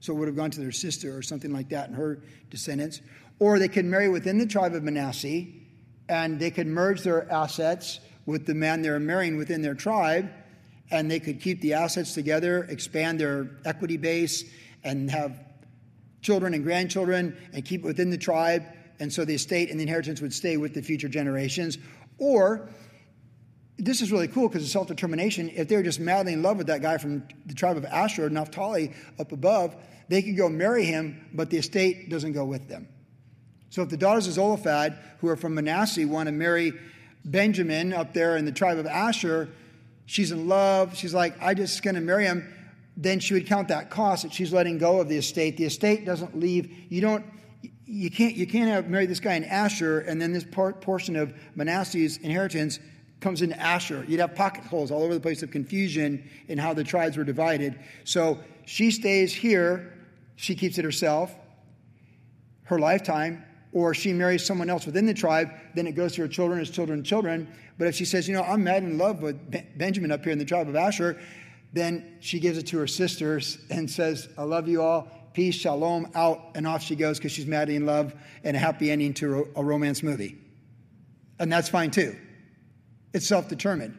[0.00, 2.20] So it would have gone to their sister or something like that and her
[2.50, 3.00] descendants.
[3.38, 5.44] Or they could marry within the tribe of Manasseh
[6.08, 10.30] and they could merge their assets with the man they're marrying within their tribe
[10.90, 14.44] and they could keep the assets together, expand their equity base,
[14.82, 15.40] and have
[16.20, 18.64] children and grandchildren and keep it within the tribe.
[19.00, 21.78] And so the estate and the inheritance would stay with the future generations.
[22.18, 22.68] Or
[23.78, 25.50] this is really cool because of self determination.
[25.50, 28.30] If they were just madly in love with that guy from the tribe of Asher,
[28.30, 29.74] Naphtali, up above,
[30.08, 32.88] they could go marry him, but the estate doesn't go with them.
[33.70, 36.72] So if the daughters of Zelophehad, who are from Manasseh, want to marry
[37.24, 39.48] Benjamin up there in the tribe of Asher,
[40.06, 40.96] she's in love.
[40.96, 42.52] She's like, I just going to marry him.
[42.96, 45.56] Then she would count that cost that she's letting go of the estate.
[45.56, 46.72] The estate doesn't leave.
[46.90, 47.24] You don't.
[47.86, 48.36] You can't.
[48.36, 52.18] You can't have marry this guy in Asher, and then this part, portion of Manasseh's
[52.18, 52.78] inheritance
[53.24, 54.04] comes into Asher.
[54.06, 57.24] You'd have pocket holes all over the place of confusion in how the tribes were
[57.24, 57.80] divided.
[58.04, 59.94] So she stays here,
[60.36, 61.34] she keeps it herself,
[62.64, 66.28] her lifetime, or she marries someone else within the tribe, then it goes to her
[66.28, 67.48] children as children, children.
[67.78, 70.38] But if she says, you know, I'm mad in love with Benjamin up here in
[70.38, 71.18] the tribe of Asher,
[71.72, 76.10] then she gives it to her sisters and says, I love you all, peace, shalom,
[76.14, 79.48] out, and off she goes because she's madly in love and a happy ending to
[79.56, 80.36] a romance movie.
[81.38, 82.16] And that's fine too.
[83.14, 83.98] It's self determined.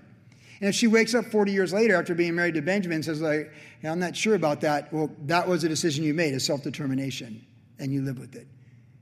[0.60, 3.22] And if she wakes up 40 years later after being married to Benjamin and says,
[3.22, 3.52] like,
[3.84, 7.46] I'm not sure about that, well, that was a decision you made, a self determination,
[7.80, 8.48] and you live with it.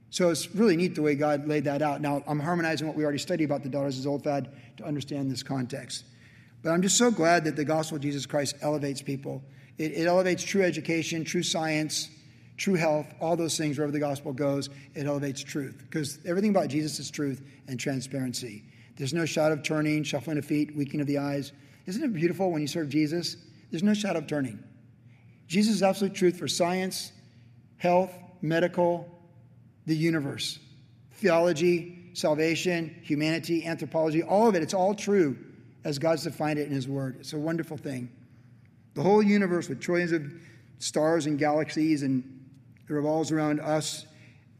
[0.09, 1.99] So it's really neat the way God laid that out.
[1.99, 5.41] Now, I'm harmonizing what we already studied about the daughters of Zelophehad to understand this
[5.41, 6.05] context.
[6.61, 9.41] But I'm just so glad that the gospel of Jesus Christ elevates people.
[9.79, 12.09] It, it elevates true education, true science,
[12.57, 14.69] true health, all those things wherever the gospel goes.
[14.93, 18.63] It elevates truth because everything about Jesus is truth and transparency.
[18.95, 21.51] There's no shot of turning, shuffling of feet, weakening of the eyes.
[21.85, 23.37] Isn't it beautiful when you serve Jesus?
[23.71, 24.63] There's no shot of turning.
[25.47, 27.11] Jesus is absolute truth for science,
[27.77, 29.09] health, medical,
[29.85, 30.59] the universe,
[31.13, 34.63] theology, salvation, humanity, anthropology, all of it.
[34.63, 35.37] It's all true
[35.83, 37.17] as God's defined it in His Word.
[37.19, 38.09] It's a wonderful thing.
[38.93, 40.31] The whole universe with trillions of
[40.77, 42.23] stars and galaxies, and
[42.87, 44.05] it revolves around us,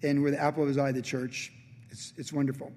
[0.01, 1.53] and we're the apple of His eye, the church.
[1.91, 2.71] It's, it's wonderful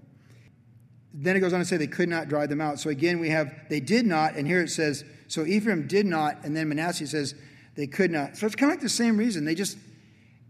[1.18, 2.78] then it goes on to say they could not drive them out.
[2.78, 6.44] So again, we have they did not, and here it says, so Ephraim did not,
[6.44, 7.34] and then Manasseh says
[7.74, 8.36] they could not.
[8.36, 9.44] So it's kind of like the same reason.
[9.44, 9.78] They just,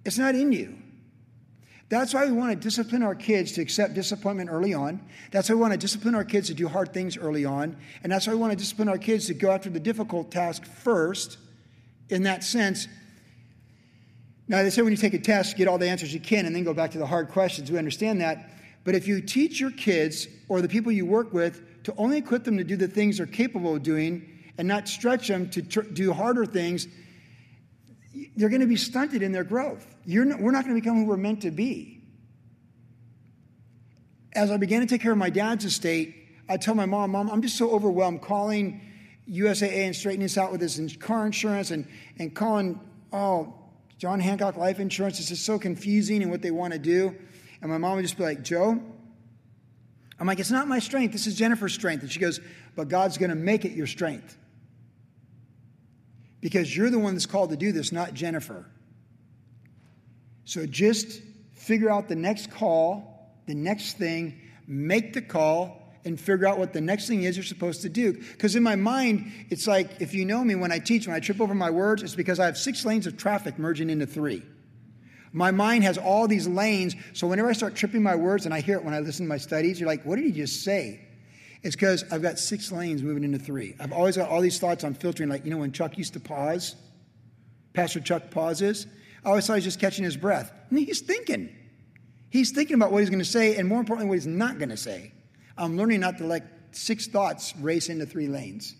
[0.04, 0.76] it's not in you.
[1.88, 5.00] That's why we want to discipline our kids to accept disappointment early on.
[5.30, 7.76] That's why we want to discipline our kids to do hard things early on.
[8.02, 10.64] And that's why we want to discipline our kids to go after the difficult task
[10.64, 11.38] first.
[12.08, 12.88] In that sense,
[14.48, 16.54] now they say when you take a test, get all the answers you can and
[16.54, 17.70] then go back to the hard questions.
[17.70, 18.50] We understand that.
[18.86, 22.44] But if you teach your kids or the people you work with to only equip
[22.44, 25.80] them to do the things they're capable of doing and not stretch them to tr-
[25.80, 26.86] do harder things,
[28.36, 29.84] they're going to be stunted in their growth.
[30.06, 32.04] Not, we're not going to become who we're meant to be.
[34.34, 36.14] As I began to take care of my dad's estate,
[36.48, 38.80] I tell my mom, Mom, I'm just so overwhelmed calling
[39.28, 41.88] USAA and straightening this out with this car insurance and,
[42.20, 42.78] and calling,
[43.12, 43.52] oh,
[43.98, 45.18] John Hancock Life Insurance.
[45.18, 47.16] It's just so confusing and what they want to do.
[47.60, 48.80] And my mom would just be like, Joe,
[50.18, 51.12] I'm like, it's not my strength.
[51.12, 52.02] This is Jennifer's strength.
[52.02, 52.40] And she goes,
[52.74, 54.36] but God's going to make it your strength.
[56.40, 58.66] Because you're the one that's called to do this, not Jennifer.
[60.44, 61.20] So just
[61.54, 66.72] figure out the next call, the next thing, make the call, and figure out what
[66.72, 68.12] the next thing is you're supposed to do.
[68.12, 71.20] Because in my mind, it's like if you know me when I teach, when I
[71.20, 74.44] trip over my words, it's because I have six lanes of traffic merging into three.
[75.36, 78.62] My mind has all these lanes, so whenever I start tripping my words, and I
[78.62, 81.06] hear it when I listen to my studies, you're like, what did he just say?
[81.62, 83.74] It's because I've got six lanes moving into three.
[83.78, 86.20] I've always got all these thoughts I'm filtering, like, you know, when Chuck used to
[86.20, 86.74] pause,
[87.74, 88.86] Pastor Chuck pauses,
[89.26, 90.50] I always thought he was just catching his breath.
[90.70, 91.54] And he's thinking.
[92.30, 94.70] He's thinking about what he's going to say, and more importantly, what he's not going
[94.70, 95.12] to say.
[95.58, 98.74] I'm learning not to let six thoughts race into three lanes.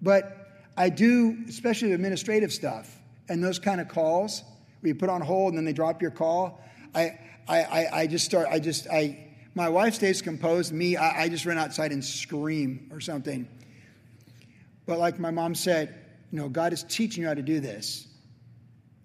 [0.00, 4.42] But I do, especially the administrative stuff and those kind of calls
[4.80, 6.62] where you put on hold and then they drop your call.
[6.94, 10.72] I, I, I, I just start, I just, I, my wife stays composed.
[10.72, 13.48] Me, I, I just run outside and scream or something.
[14.86, 15.94] But like my mom said,
[16.30, 18.06] you know, God is teaching you how to do this.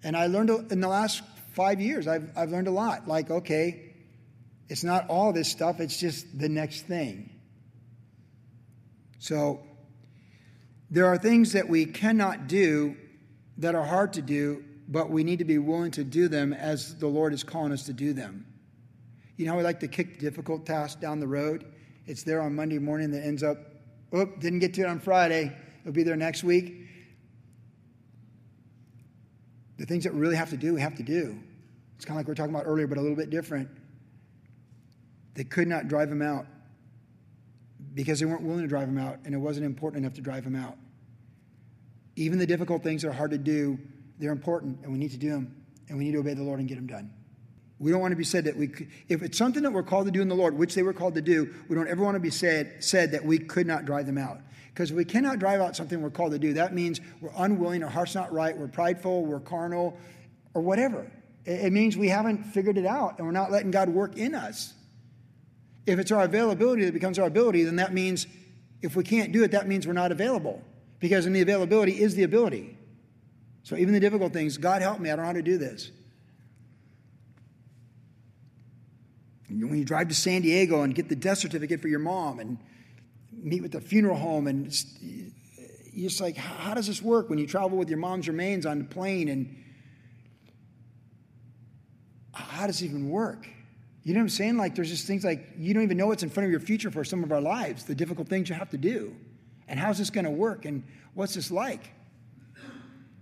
[0.04, 1.22] And I learned in the last
[1.54, 3.06] five years, I've, I've learned a lot.
[3.06, 3.94] Like, okay,
[4.68, 7.30] it's not all this stuff, it's just the next thing.
[9.18, 9.62] So,
[10.90, 12.96] there are things that we cannot do
[13.58, 16.94] that are hard to do, but we need to be willing to do them as
[16.96, 18.46] the Lord is calling us to do them.
[19.38, 21.64] You know, we like to kick difficult tasks down the road.
[22.06, 23.56] It's there on Monday morning that ends up,
[24.12, 25.56] oh, didn't get to it on Friday.
[25.80, 26.74] It'll be there next week.
[29.78, 31.38] The things that we really have to do, we have to do.
[31.96, 33.70] It's kind of like we were talking about earlier, but a little bit different.
[35.34, 36.46] They could not drive him out
[37.94, 40.44] because they weren't willing to drive him out, and it wasn't important enough to drive
[40.44, 40.76] him out.
[42.14, 43.78] Even the difficult things that are hard to do,
[44.22, 45.52] they're important, and we need to do them,
[45.88, 47.12] and we need to obey the Lord and get them done.
[47.80, 48.70] We don't want to be said that we,
[49.08, 51.16] if it's something that we're called to do in the Lord, which they were called
[51.16, 54.06] to do, we don't ever want to be said, said that we could not drive
[54.06, 54.38] them out.
[54.72, 57.90] Because we cannot drive out something we're called to do, that means we're unwilling, our
[57.90, 59.98] heart's not right, we're prideful, we're carnal,
[60.54, 61.10] or whatever.
[61.44, 64.72] It means we haven't figured it out and we're not letting God work in us.
[65.84, 68.28] If it's our availability that becomes our ability, then that means
[68.82, 70.62] if we can't do it, that means we're not available.
[71.00, 72.78] Because in the availability is the ability.
[73.62, 75.90] So even the difficult things, God help me, I don't know how to do this.
[79.48, 82.58] When you drive to San Diego and get the death certificate for your mom and
[83.32, 84.74] meet with the funeral home and
[85.92, 88.78] you're just like, how does this work when you travel with your mom's remains on
[88.78, 89.56] the plane and
[92.32, 93.46] how does it even work?
[94.02, 94.56] You know what I'm saying?
[94.56, 96.90] Like, there's just things like you don't even know what's in front of your future
[96.90, 99.14] for some of our lives, the difficult things you have to do.
[99.68, 100.64] And how's this going to work?
[100.64, 100.82] And
[101.14, 101.92] what's this like?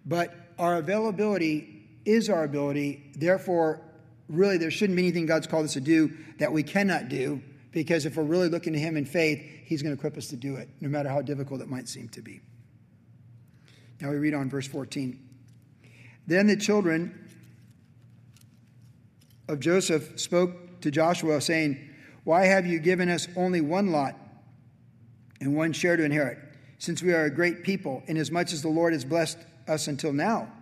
[0.05, 3.13] But our availability is our ability.
[3.17, 3.81] Therefore,
[4.29, 8.07] really, there shouldn't be anything God's called us to do that we cannot do, because
[8.07, 10.57] if we're really looking to Him in faith, He's going to equip us to do
[10.57, 12.41] it, no matter how difficult it might seem to be.
[14.01, 15.29] Now we read on verse 14.
[16.27, 17.29] Then the children
[19.49, 21.91] of Joseph spoke to Joshua, saying,
[22.25, 24.17] Why have you given us only one lot
[25.41, 26.39] and one share to inherit,
[26.79, 30.53] since we are a great people, inasmuch as the Lord has blessed us until now?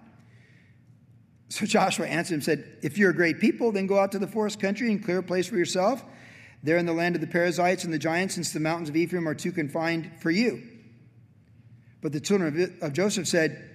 [1.49, 4.27] So Joshua answered and said, If you're a great people, then go out to the
[4.27, 6.05] forest country and clear a place for yourself,
[6.63, 9.29] there in the land of the Perizzites and the giants, since the mountains of Ephraim
[9.29, 10.63] are too confined for you.
[12.03, 13.69] But the children of Joseph said,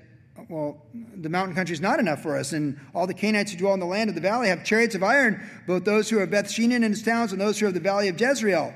[0.49, 2.53] well, the mountain country is not enough for us.
[2.53, 5.03] And all the Canaanites who dwell in the land of the valley have chariots of
[5.03, 7.73] iron, both those who are Beth Shean and its towns and those who are of
[7.73, 8.73] the valley of Jezreel.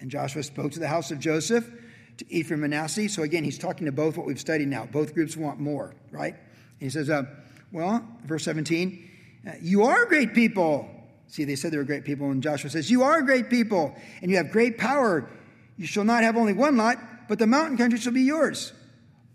[0.00, 1.70] And Joshua spoke to the house of Joseph,
[2.18, 3.08] to Ephraim and Manasseh.
[3.08, 4.86] So again, he's talking to both what we've studied now.
[4.86, 6.34] Both groups want more, right?
[6.34, 7.24] And he says, uh,
[7.72, 9.10] well, verse 17,
[9.46, 10.88] uh, you are great people.
[11.28, 14.30] See, they said they were great people, and Joshua says, You are great people, and
[14.30, 15.28] you have great power.
[15.76, 16.98] You shall not have only one lot,
[17.28, 18.72] but the mountain country shall be yours.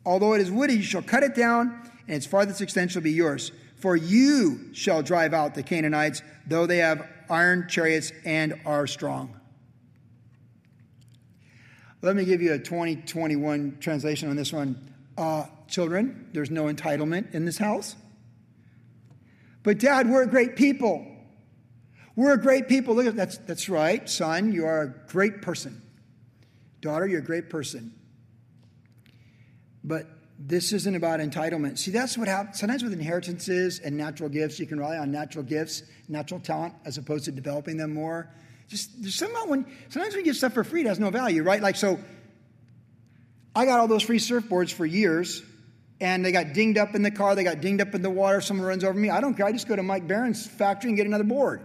[0.06, 3.12] Although it is wooded, you shall cut it down, and its farthest extent shall be
[3.12, 3.52] yours.
[3.78, 9.41] For you shall drive out the Canaanites, though they have iron chariots and are strong.
[12.02, 14.94] Let me give you a 2021 translation on this one.
[15.18, 17.96] Uh, children, there's no entitlement in this house.
[19.64, 21.06] But, Dad, we're a great people.
[22.16, 22.96] We're a great people.
[22.96, 24.52] Look at that's that's right, son.
[24.52, 25.82] You are a great person.
[26.82, 27.94] Daughter, you're a great person.
[29.84, 30.08] But
[30.38, 31.78] this isn't about entitlement.
[31.78, 32.60] See, that's what happens.
[32.60, 36.98] Sometimes with inheritances and natural gifts, you can rely on natural gifts, natural talent, as
[36.98, 38.34] opposed to developing them more.
[38.72, 41.62] Just somehow when sometimes we get stuff for free, it has no value, right?
[41.62, 42.00] Like so,
[43.54, 45.44] I got all those free surfboards for years,
[46.00, 48.40] and they got dinged up in the car, they got dinged up in the water,
[48.40, 49.10] someone runs over me.
[49.10, 49.46] I don't care.
[49.46, 51.62] I just go to Mike Barron's factory and get another board.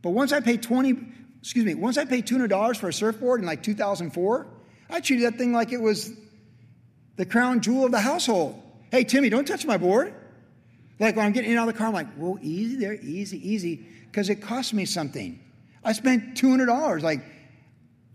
[0.00, 0.96] But once I pay 20,
[1.40, 4.46] excuse me, once I paid $200 for a surfboard in like 2004,
[4.88, 6.12] I treated that thing like it was
[7.16, 8.62] the crown jewel of the household.
[8.92, 10.14] Hey, Timmy, don't touch my board.
[11.00, 13.50] Like when I'm getting in out of the car, I'm like, whoa, easy there, easy,
[13.50, 15.40] easy, because it cost me something.
[15.86, 17.00] I spent $200.
[17.02, 17.24] Like, I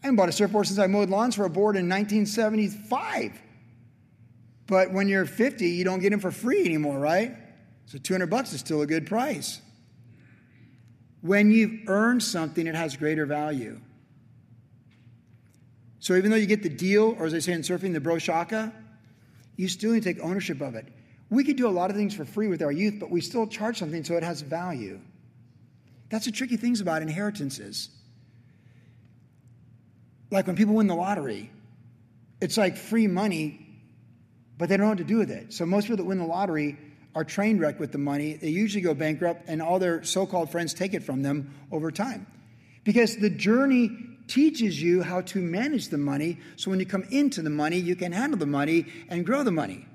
[0.04, 3.42] haven't bought a surfboard since I mowed lawns for a board in 1975.
[4.68, 7.34] But when you're 50, you don't get them for free anymore, right?
[7.86, 9.62] So 200 bucks is still a good price.
[11.22, 13.80] When you've earned something, it has greater value.
[16.00, 18.74] So even though you get the deal, or as they say in surfing, the broshaka,
[19.56, 20.88] you still need to take ownership of it.
[21.30, 23.48] We could do a lot of things for free with our youth, but we still
[23.48, 25.00] charge something so it has value.
[26.12, 27.90] That's the tricky things about inheritances.
[30.30, 31.50] Like when people win the lottery,
[32.42, 33.66] it's like free money,
[34.58, 35.54] but they don't know what to do with it.
[35.54, 36.78] So most people that win the lottery
[37.16, 38.34] are train wrecked with the money.
[38.34, 41.92] They usually go bankrupt, and all their so called friends take it from them over
[41.92, 42.28] time.
[42.84, 43.90] Because the journey
[44.28, 47.96] teaches you how to manage the money so when you come into the money, you
[47.96, 49.86] can handle the money and grow the money.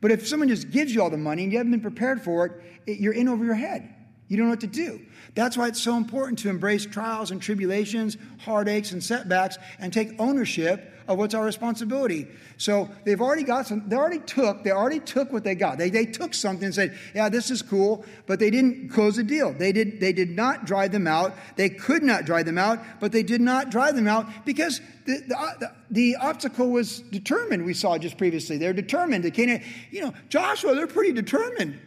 [0.00, 2.46] But if someone just gives you all the money and you haven't been prepared for
[2.46, 2.52] it,
[2.86, 3.95] it you're in over your head.
[4.28, 5.00] You don't know what to do.
[5.34, 10.18] That's why it's so important to embrace trials and tribulations, heartaches and setbacks, and take
[10.18, 12.26] ownership of what's our responsibility.
[12.56, 15.78] So they've already got some, they already took, they already took what they got.
[15.78, 19.22] They, they took something and said, yeah, this is cool, but they didn't close the
[19.22, 19.52] deal.
[19.52, 21.34] They did, they did not drive them out.
[21.54, 25.22] They could not drive them out, but they did not drive them out because the,
[25.28, 28.56] the, uh, the obstacle was determined, we saw just previously.
[28.56, 29.22] They're determined.
[29.22, 31.78] They can't, you know, Joshua, they're pretty determined.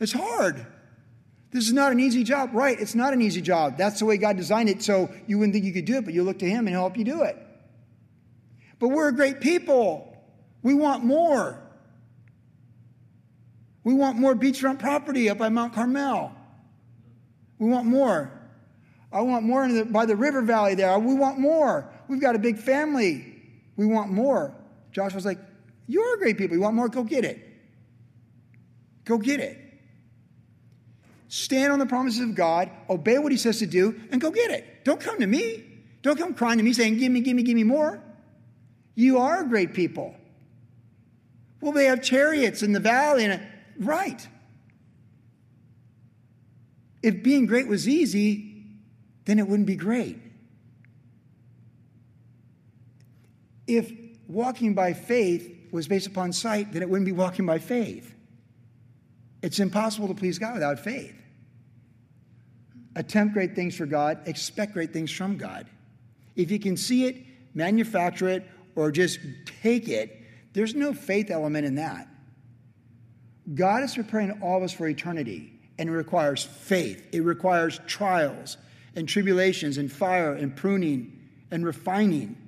[0.00, 0.66] It's hard.
[1.54, 2.50] This is not an easy job.
[2.52, 3.78] Right, it's not an easy job.
[3.78, 6.12] That's the way God designed it, so you wouldn't think you could do it, but
[6.12, 7.38] you look to Him and He'll help you do it.
[8.80, 10.18] But we're a great people.
[10.64, 11.62] We want more.
[13.84, 16.32] We want more beachfront property up by Mount Carmel.
[17.60, 18.32] We want more.
[19.12, 20.98] I want more the, by the river valley there.
[20.98, 21.88] We want more.
[22.08, 23.40] We've got a big family.
[23.76, 24.52] We want more.
[24.90, 25.38] Josh was like,
[25.86, 26.56] You're a great people.
[26.56, 26.88] You want more?
[26.88, 27.38] Go get it.
[29.04, 29.63] Go get it.
[31.28, 34.50] Stand on the promises of God, obey what He says to do, and go get
[34.50, 34.84] it.
[34.84, 35.64] Don't come to me.
[36.02, 38.02] Don't come crying to me saying, Give me, give me, give me more.
[38.94, 40.14] You are a great people.
[41.60, 43.24] Well, they have chariots in the valley.
[43.24, 43.42] And
[43.78, 44.28] right.
[47.02, 48.64] If being great was easy,
[49.24, 50.20] then it wouldn't be great.
[53.66, 53.90] If
[54.28, 58.13] walking by faith was based upon sight, then it wouldn't be walking by faith.
[59.44, 61.14] It's impossible to please God without faith.
[62.96, 65.66] Attempt great things for God, expect great things from God.
[66.34, 67.16] If you can see it,
[67.52, 69.18] manufacture it, or just
[69.62, 70.18] take it,
[70.54, 72.08] there's no faith element in that.
[73.54, 77.06] God is preparing all of us for eternity, and it requires faith.
[77.12, 78.56] It requires trials
[78.96, 81.20] and tribulations and fire and pruning
[81.50, 82.38] and refining.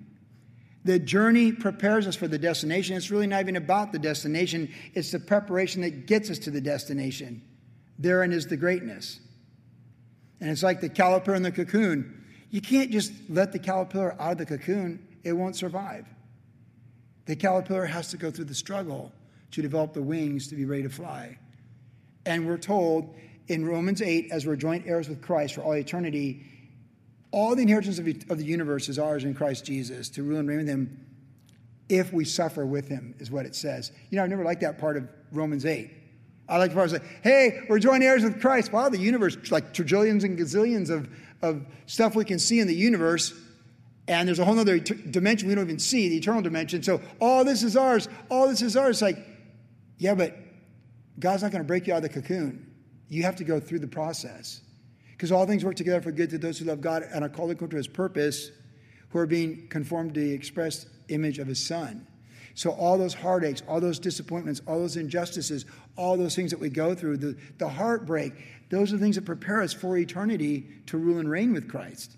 [0.87, 2.97] The journey prepares us for the destination.
[2.97, 6.61] It's really not even about the destination, it's the preparation that gets us to the
[6.61, 7.43] destination.
[7.99, 9.19] Therein is the greatness.
[10.41, 12.25] And it's like the caterpillar in the cocoon.
[12.51, 16.07] You can't just let the caterpillar out of the cocoon, it won't survive.
[17.25, 19.11] The caterpillar has to go through the struggle
[19.51, 21.37] to develop the wings to be ready to fly.
[22.27, 23.13] And we're told
[23.49, 26.47] in Romans 8, as we're joint heirs with Christ for all eternity,
[27.31, 30.59] all the inheritance of, the universe is ours in Christ Jesus to rule and reign
[30.59, 31.07] with him
[31.89, 33.93] if we suffer with him, is what it says.
[34.11, 35.91] You know, I've never liked that part of Romans 8.
[36.49, 38.73] I like the part where say, hey, we're joint heirs with Christ.
[38.73, 41.09] Wow, the universe, like trillions and gazillions of,
[41.43, 43.35] of stuff we can see in the universe
[44.09, 46.83] and there's a whole other dimension we don't even see, the eternal dimension.
[46.83, 48.09] So all this is ours.
[48.31, 48.97] All this is ours.
[48.97, 49.19] It's like,
[49.99, 50.37] yeah, but
[51.19, 52.73] God's not going to break you out of the cocoon.
[53.09, 54.61] You have to go through the process.
[55.17, 57.51] Because all things work together for good to those who love God and are called
[57.51, 58.51] according to his purpose,
[59.09, 62.07] who are being conformed to the expressed image of his son.
[62.55, 66.71] So all those heartaches, all those disappointments, all those injustices, all those things that we
[66.71, 68.33] go through, the, the heartbreak,
[68.71, 72.17] those are things that prepare us for eternity to rule and reign with Christ.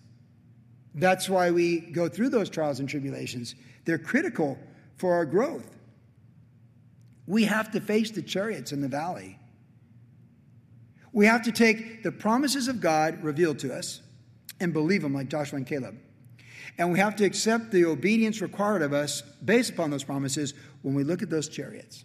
[0.94, 3.54] That's why we go through those trials and tribulations.
[3.84, 4.58] They're critical
[4.96, 5.76] for our growth.
[7.26, 9.37] We have to face the chariots in the valley.
[11.12, 14.02] We have to take the promises of God revealed to us
[14.60, 15.98] and believe them like Joshua and Caleb.
[16.78, 20.94] And we have to accept the obedience required of us based upon those promises when
[20.94, 22.04] we look at those chariots.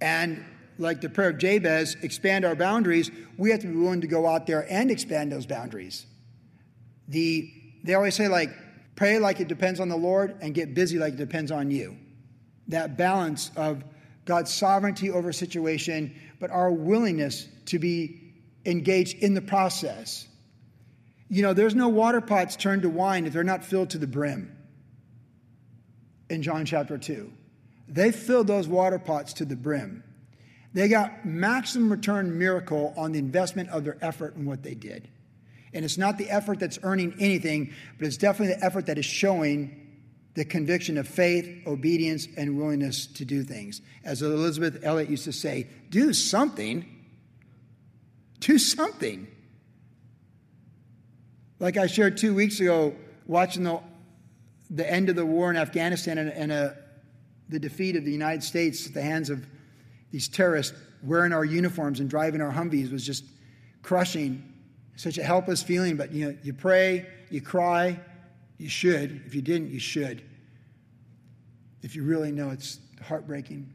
[0.00, 0.44] And
[0.78, 4.26] like the prayer of Jabez, expand our boundaries, we have to be willing to go
[4.26, 6.06] out there and expand those boundaries.
[7.08, 7.52] The,
[7.84, 8.50] they always say, like,
[8.96, 11.98] pray like it depends on the Lord and get busy like it depends on you.
[12.68, 13.84] That balance of
[14.24, 18.32] God's sovereignty over situation, but our willingness to be
[18.64, 20.26] engaged in the process.
[21.28, 24.06] You know, there's no water pots turned to wine if they're not filled to the
[24.06, 24.56] brim.
[26.28, 27.32] In John chapter 2,
[27.88, 30.02] they filled those water pots to the brim.
[30.72, 35.08] They got maximum return miracle on the investment of their effort and what they did.
[35.72, 39.04] And it's not the effort that's earning anything, but it's definitely the effort that is
[39.04, 39.79] showing
[40.34, 43.80] the conviction of faith, obedience, and willingness to do things.
[44.04, 46.86] As Elisabeth Elliot used to say, do something.
[48.38, 49.26] Do something.
[51.58, 52.94] Like I shared two weeks ago,
[53.26, 53.80] watching the,
[54.70, 56.76] the end of the war in Afghanistan and, and a,
[57.48, 59.46] the defeat of the United States at the hands of
[60.10, 63.24] these terrorists wearing our uniforms and driving our Humvees was just
[63.82, 64.46] crushing.
[64.96, 67.98] Such a helpless feeling, but you know, you pray, you cry,
[68.60, 69.22] you should.
[69.24, 70.22] If you didn't, you should.
[71.82, 73.72] If you really know it's heartbreaking.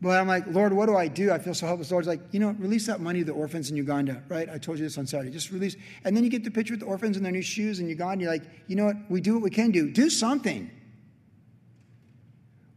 [0.00, 1.30] But I'm like, Lord, what do I do?
[1.30, 1.92] I feel so helpless.
[1.92, 4.48] Lord's like, you know, release that money to the orphans in Uganda, right?
[4.48, 5.30] I told you this on Saturday.
[5.30, 5.76] Just release.
[6.02, 8.24] And then you get the picture with the orphans in their new shoes in Uganda.
[8.24, 8.96] You're like, you know what?
[9.10, 9.90] We do what we can do.
[9.90, 10.70] Do something.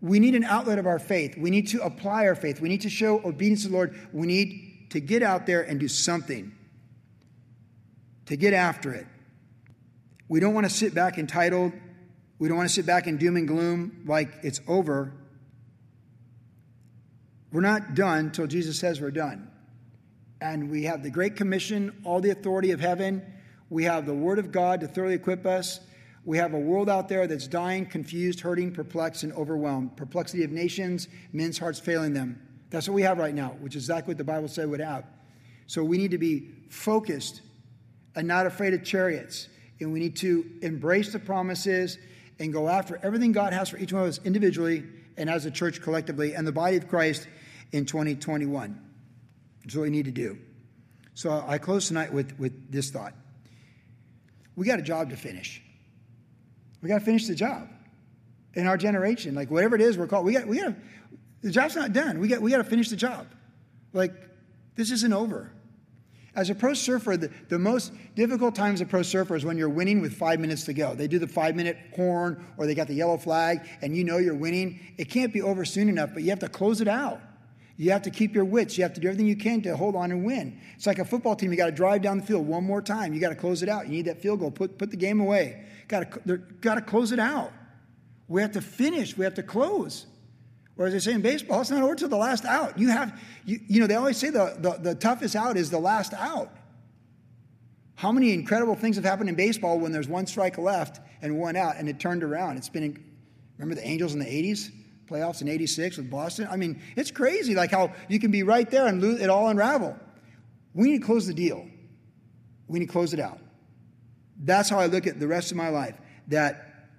[0.02, 1.38] We need an outlet of our faith.
[1.38, 2.60] We need to apply our faith.
[2.60, 3.98] We need to show obedience to the Lord.
[4.14, 6.52] We need to get out there and do something,
[8.28, 9.08] to get after it.
[10.28, 11.74] We don't want to sit back entitled.
[12.40, 15.14] We don't want to sit back in doom and gloom like it's over.
[17.52, 19.50] We're not done till Jesus says we're done.
[20.42, 23.24] And we have the Great Commission, all the authority of heaven.
[23.70, 25.80] We have the Word of God to thoroughly equip us.
[26.26, 29.96] We have a world out there that's dying, confused, hurting, perplexed, and overwhelmed.
[29.96, 32.42] Perplexity of nations, men's hearts failing them.
[32.72, 35.06] That's what we have right now, which is exactly what the Bible said would have.
[35.68, 37.42] So we need to be focused
[38.16, 39.48] and not afraid of chariots.
[39.80, 41.98] And we need to embrace the promises
[42.40, 44.84] and go after everything God has for each one of us individually
[45.18, 47.28] and as a church collectively and the body of Christ
[47.72, 48.82] in 2021.
[49.64, 50.38] That's what we need to do.
[51.14, 53.14] So I close tonight with, with this thought.
[54.56, 55.62] We got a job to finish.
[56.82, 57.70] We got to finish the job
[58.54, 59.36] in our generation.
[59.36, 60.76] Like whatever it is we're called, we got we got
[61.42, 62.20] the job's not done.
[62.20, 63.28] We got we got to finish the job.
[63.94, 64.14] Like
[64.76, 65.52] this isn't over.
[66.36, 69.70] As a pro surfer, the, the most difficult times of pro surfer is when you're
[69.70, 70.94] winning with five minutes to go.
[70.94, 74.18] They do the five minute horn or they got the yellow flag and you know
[74.18, 74.80] you're winning.
[74.98, 77.22] It can't be over soon enough, but you have to close it out.
[77.78, 78.78] You have to keep your wits.
[78.78, 80.60] You have to do everything you can to hold on and win.
[80.76, 81.52] It's like a football team.
[81.52, 83.14] You got to drive down the field one more time.
[83.14, 83.86] You got to close it out.
[83.86, 84.52] You need that field goal.
[84.52, 85.66] Put, put the game away.
[85.88, 87.52] Got to, got to close it out.
[88.28, 89.18] We have to finish.
[89.18, 90.06] We have to close.
[90.78, 92.78] Or they say in baseball, it's not over till the last out.
[92.78, 95.80] You have, you, you know, they always say the, the, the toughest out is the
[95.80, 96.52] last out.
[97.96, 101.56] How many incredible things have happened in baseball when there's one strike left and one
[101.56, 102.58] out and it turned around?
[102.58, 103.02] It's been,
[103.58, 104.70] remember the Angels in the 80s?
[105.08, 106.48] Playoffs in 86 with Boston?
[106.52, 109.48] I mean, it's crazy like how you can be right there and lose, it all
[109.48, 109.96] unravel.
[110.74, 111.66] We need to close the deal.
[112.68, 113.40] We need to close it out.
[114.44, 115.96] That's how I look at the rest of my life,
[116.28, 116.90] that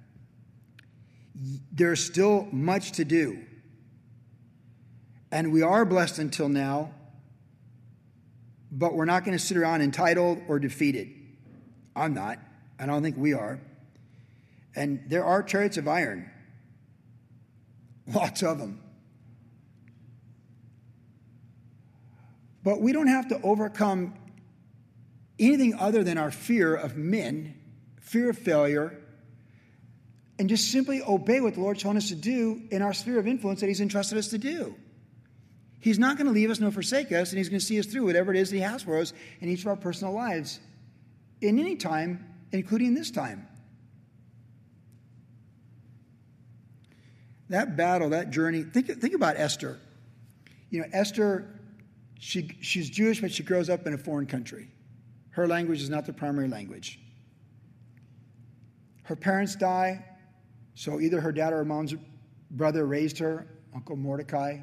[1.73, 3.46] there's still much to do.
[5.31, 6.93] And we are blessed until now,
[8.71, 11.09] but we're not going to sit around entitled or defeated.
[11.95, 12.39] I'm not.
[12.79, 13.61] I don't think we are.
[14.75, 16.31] And there are chariots of iron,
[18.07, 18.81] lots of them.
[22.63, 24.15] But we don't have to overcome
[25.39, 27.55] anything other than our fear of men,
[28.01, 28.99] fear of failure,
[30.39, 33.27] and just simply obey what the Lord's telling us to do in our sphere of
[33.27, 34.75] influence that He's entrusted us to do.
[35.81, 37.87] He's not going to leave us nor forsake us, and He's going to see us
[37.87, 40.61] through whatever it is that He has for us in each of our personal lives
[41.41, 43.47] in any time, including this time.
[47.49, 49.79] That battle, that journey, think, think about Esther.
[50.71, 51.61] You know, Esther,
[52.19, 54.69] she, she's Jewish, but she grows up in a foreign country.
[55.31, 56.99] Her language is not the primary language.
[59.05, 60.05] Her parents die,
[60.75, 61.95] so either her dad or her mom's
[62.51, 64.59] brother raised her, Uncle Mordecai.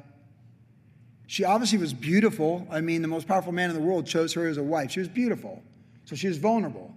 [1.26, 2.66] She obviously was beautiful.
[2.70, 4.90] I mean, the most powerful man in the world chose her as a wife.
[4.90, 5.62] She was beautiful,
[6.04, 6.94] so she was vulnerable.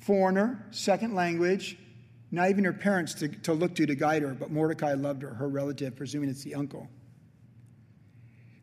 [0.00, 1.78] Foreigner, second language,
[2.30, 5.34] not even her parents to, to look to to guide her, but Mordecai loved her,
[5.34, 6.88] her relative, presuming it's the uncle.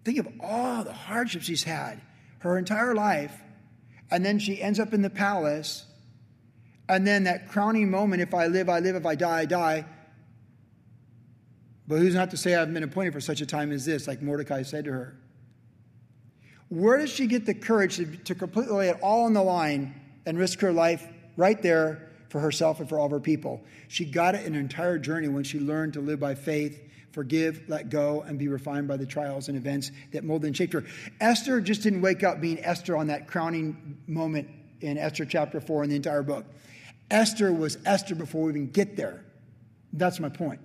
[0.04, 2.02] Think of all the hardships she's had
[2.40, 3.36] her entire life.
[4.10, 5.86] And then she ends up in the palace.
[6.88, 8.96] And then that crowning moment if I live, I live.
[8.96, 9.86] If I die, I die.
[11.88, 14.22] But who's not to say I've been appointed for such a time as this, like
[14.22, 15.18] Mordecai said to her?
[16.70, 19.96] Where does she get the courage to, to completely lay it all on the line
[20.26, 21.08] and risk her life
[21.38, 23.64] right there for herself and for all of her people?
[23.88, 26.84] She got it in an entire journey when she learned to live by faith
[27.18, 30.72] forgive, let go, and be refined by the trials and events that molded and shaped
[30.72, 30.84] her.
[31.20, 34.48] Esther just didn't wake up being Esther on that crowning moment
[34.82, 36.46] in Esther chapter 4 in the entire book.
[37.10, 39.26] Esther was Esther before we even get there.
[39.94, 40.62] That's my point.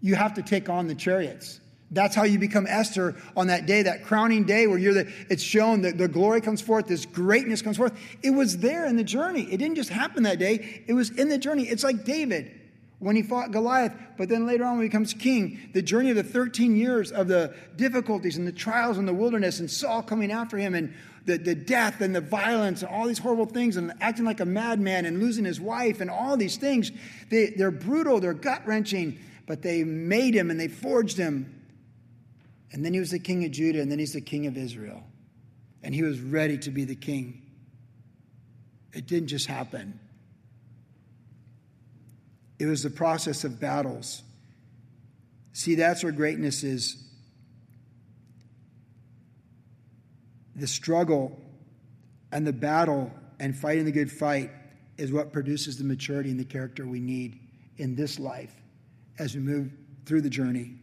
[0.00, 1.60] You have to take on the chariots.
[1.92, 5.42] That's how you become Esther on that day, that crowning day where you're the, it's
[5.42, 7.98] shown that the glory comes forth, this greatness comes forth.
[8.22, 9.42] It was there in the journey.
[9.52, 11.64] It didn't just happen that day, it was in the journey.
[11.64, 12.60] It's like David
[13.00, 16.16] when he fought Goliath, but then later on when he becomes king, the journey of
[16.16, 20.30] the 13 years of the difficulties and the trials in the wilderness and Saul coming
[20.30, 20.94] after him and
[21.24, 24.44] the, the death and the violence and all these horrible things and acting like a
[24.44, 26.92] madman and losing his wife and all these things.
[27.30, 31.60] They, they're brutal, they're gut wrenching, but they made him and they forged him
[32.72, 35.02] and then he was the king of Judah, and then he's the king of Israel.
[35.82, 37.42] And he was ready to be the king.
[38.92, 39.98] It didn't just happen,
[42.58, 44.22] it was the process of battles.
[45.52, 46.96] See, that's where greatness is.
[50.54, 51.40] The struggle
[52.30, 53.10] and the battle
[53.40, 54.50] and fighting the good fight
[54.96, 57.40] is what produces the maturity and the character we need
[57.78, 58.59] in this life
[59.20, 59.70] as we move
[60.06, 60.80] through the journey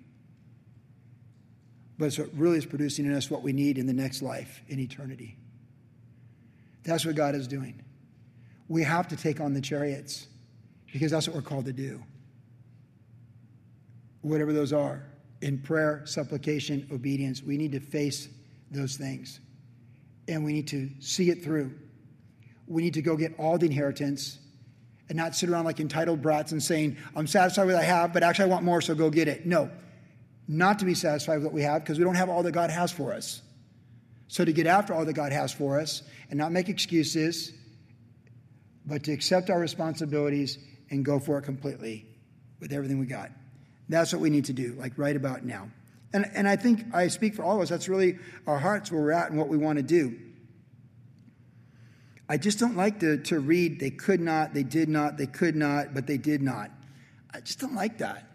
[1.98, 4.62] but it's what really is producing in us what we need in the next life,
[4.68, 5.36] in eternity.
[6.84, 7.84] That's what God is doing.
[8.70, 10.28] We have to take on the chariots
[10.92, 12.04] because that's what we're called to do.
[14.22, 15.04] Whatever those are,
[15.42, 18.30] in prayer, supplication, obedience, we need to face
[18.72, 19.40] those things.
[20.28, 21.74] And we need to see it through.
[22.68, 24.40] We need to go get all the inheritance
[25.10, 28.14] and not sit around like entitled brats and saying, I'm satisfied with what I have,
[28.14, 29.46] but actually I want more, so go get it.
[29.46, 29.70] No
[30.48, 32.70] not to be satisfied with what we have because we don't have all that God
[32.70, 33.42] has for us.
[34.28, 37.54] So to get after all that God has for us and not make excuses,
[38.86, 40.58] but to accept our responsibilities
[40.90, 42.06] and go for it completely
[42.60, 43.32] with everything we got.
[43.90, 45.70] That's what we need to do, like right about now.
[46.14, 49.02] And, and I think I speak for all of us, that's really our hearts where
[49.02, 50.18] we're at and what we want to do.
[52.30, 55.56] I just don't like to, to read, they could not, they did not, they could
[55.56, 56.72] not, but they did not.
[57.34, 58.26] I just don't like that.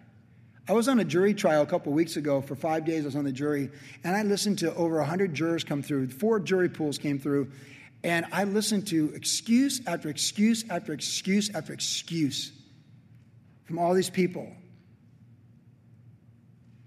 [0.68, 2.40] I was on a jury trial a couple weeks ago.
[2.40, 3.70] For five days, I was on the jury,
[4.05, 6.09] and I listened to over 100 jurors come through.
[6.09, 7.51] Four jury pools came through,
[8.03, 12.53] and I listened to excuse after excuse after excuse after excuse
[13.64, 14.51] from all these people.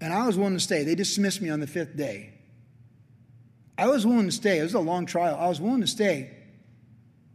[0.00, 0.82] And I was willing to stay.
[0.84, 2.32] They dismissed me on the fifth day.
[3.78, 4.58] I was willing to stay.
[4.58, 5.36] It was a long trial.
[5.38, 6.35] I was willing to stay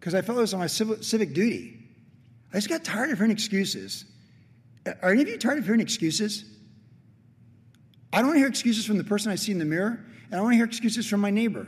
[0.01, 1.77] because I felt it was my civic duty.
[2.51, 4.03] I just got tired of hearing excuses.
[5.03, 6.43] Are any of you tired of hearing excuses?
[8.11, 10.33] I don't want to hear excuses from the person I see in the mirror, and
[10.33, 11.67] I don't want to hear excuses from my neighbor,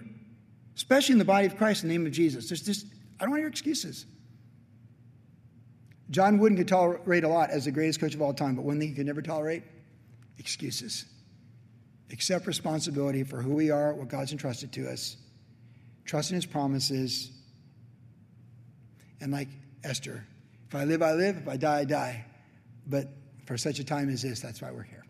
[0.76, 2.50] especially in the body of Christ in the name of Jesus.
[2.50, 2.88] There's just,
[3.20, 4.08] I don't want to hear excuses.
[6.10, 8.80] John Wooden could tolerate a lot as the greatest coach of all time, but one
[8.80, 9.62] thing he could never tolerate
[10.40, 11.06] excuses.
[12.12, 15.18] Accept responsibility for who we are, what God's entrusted to us,
[16.04, 17.30] trust in his promises,
[19.22, 19.50] and like
[19.84, 20.26] Esther,
[20.68, 22.26] if I live, I live, if I die, I die.
[22.88, 23.10] But
[23.46, 25.03] for such a time as this, that's why we're here.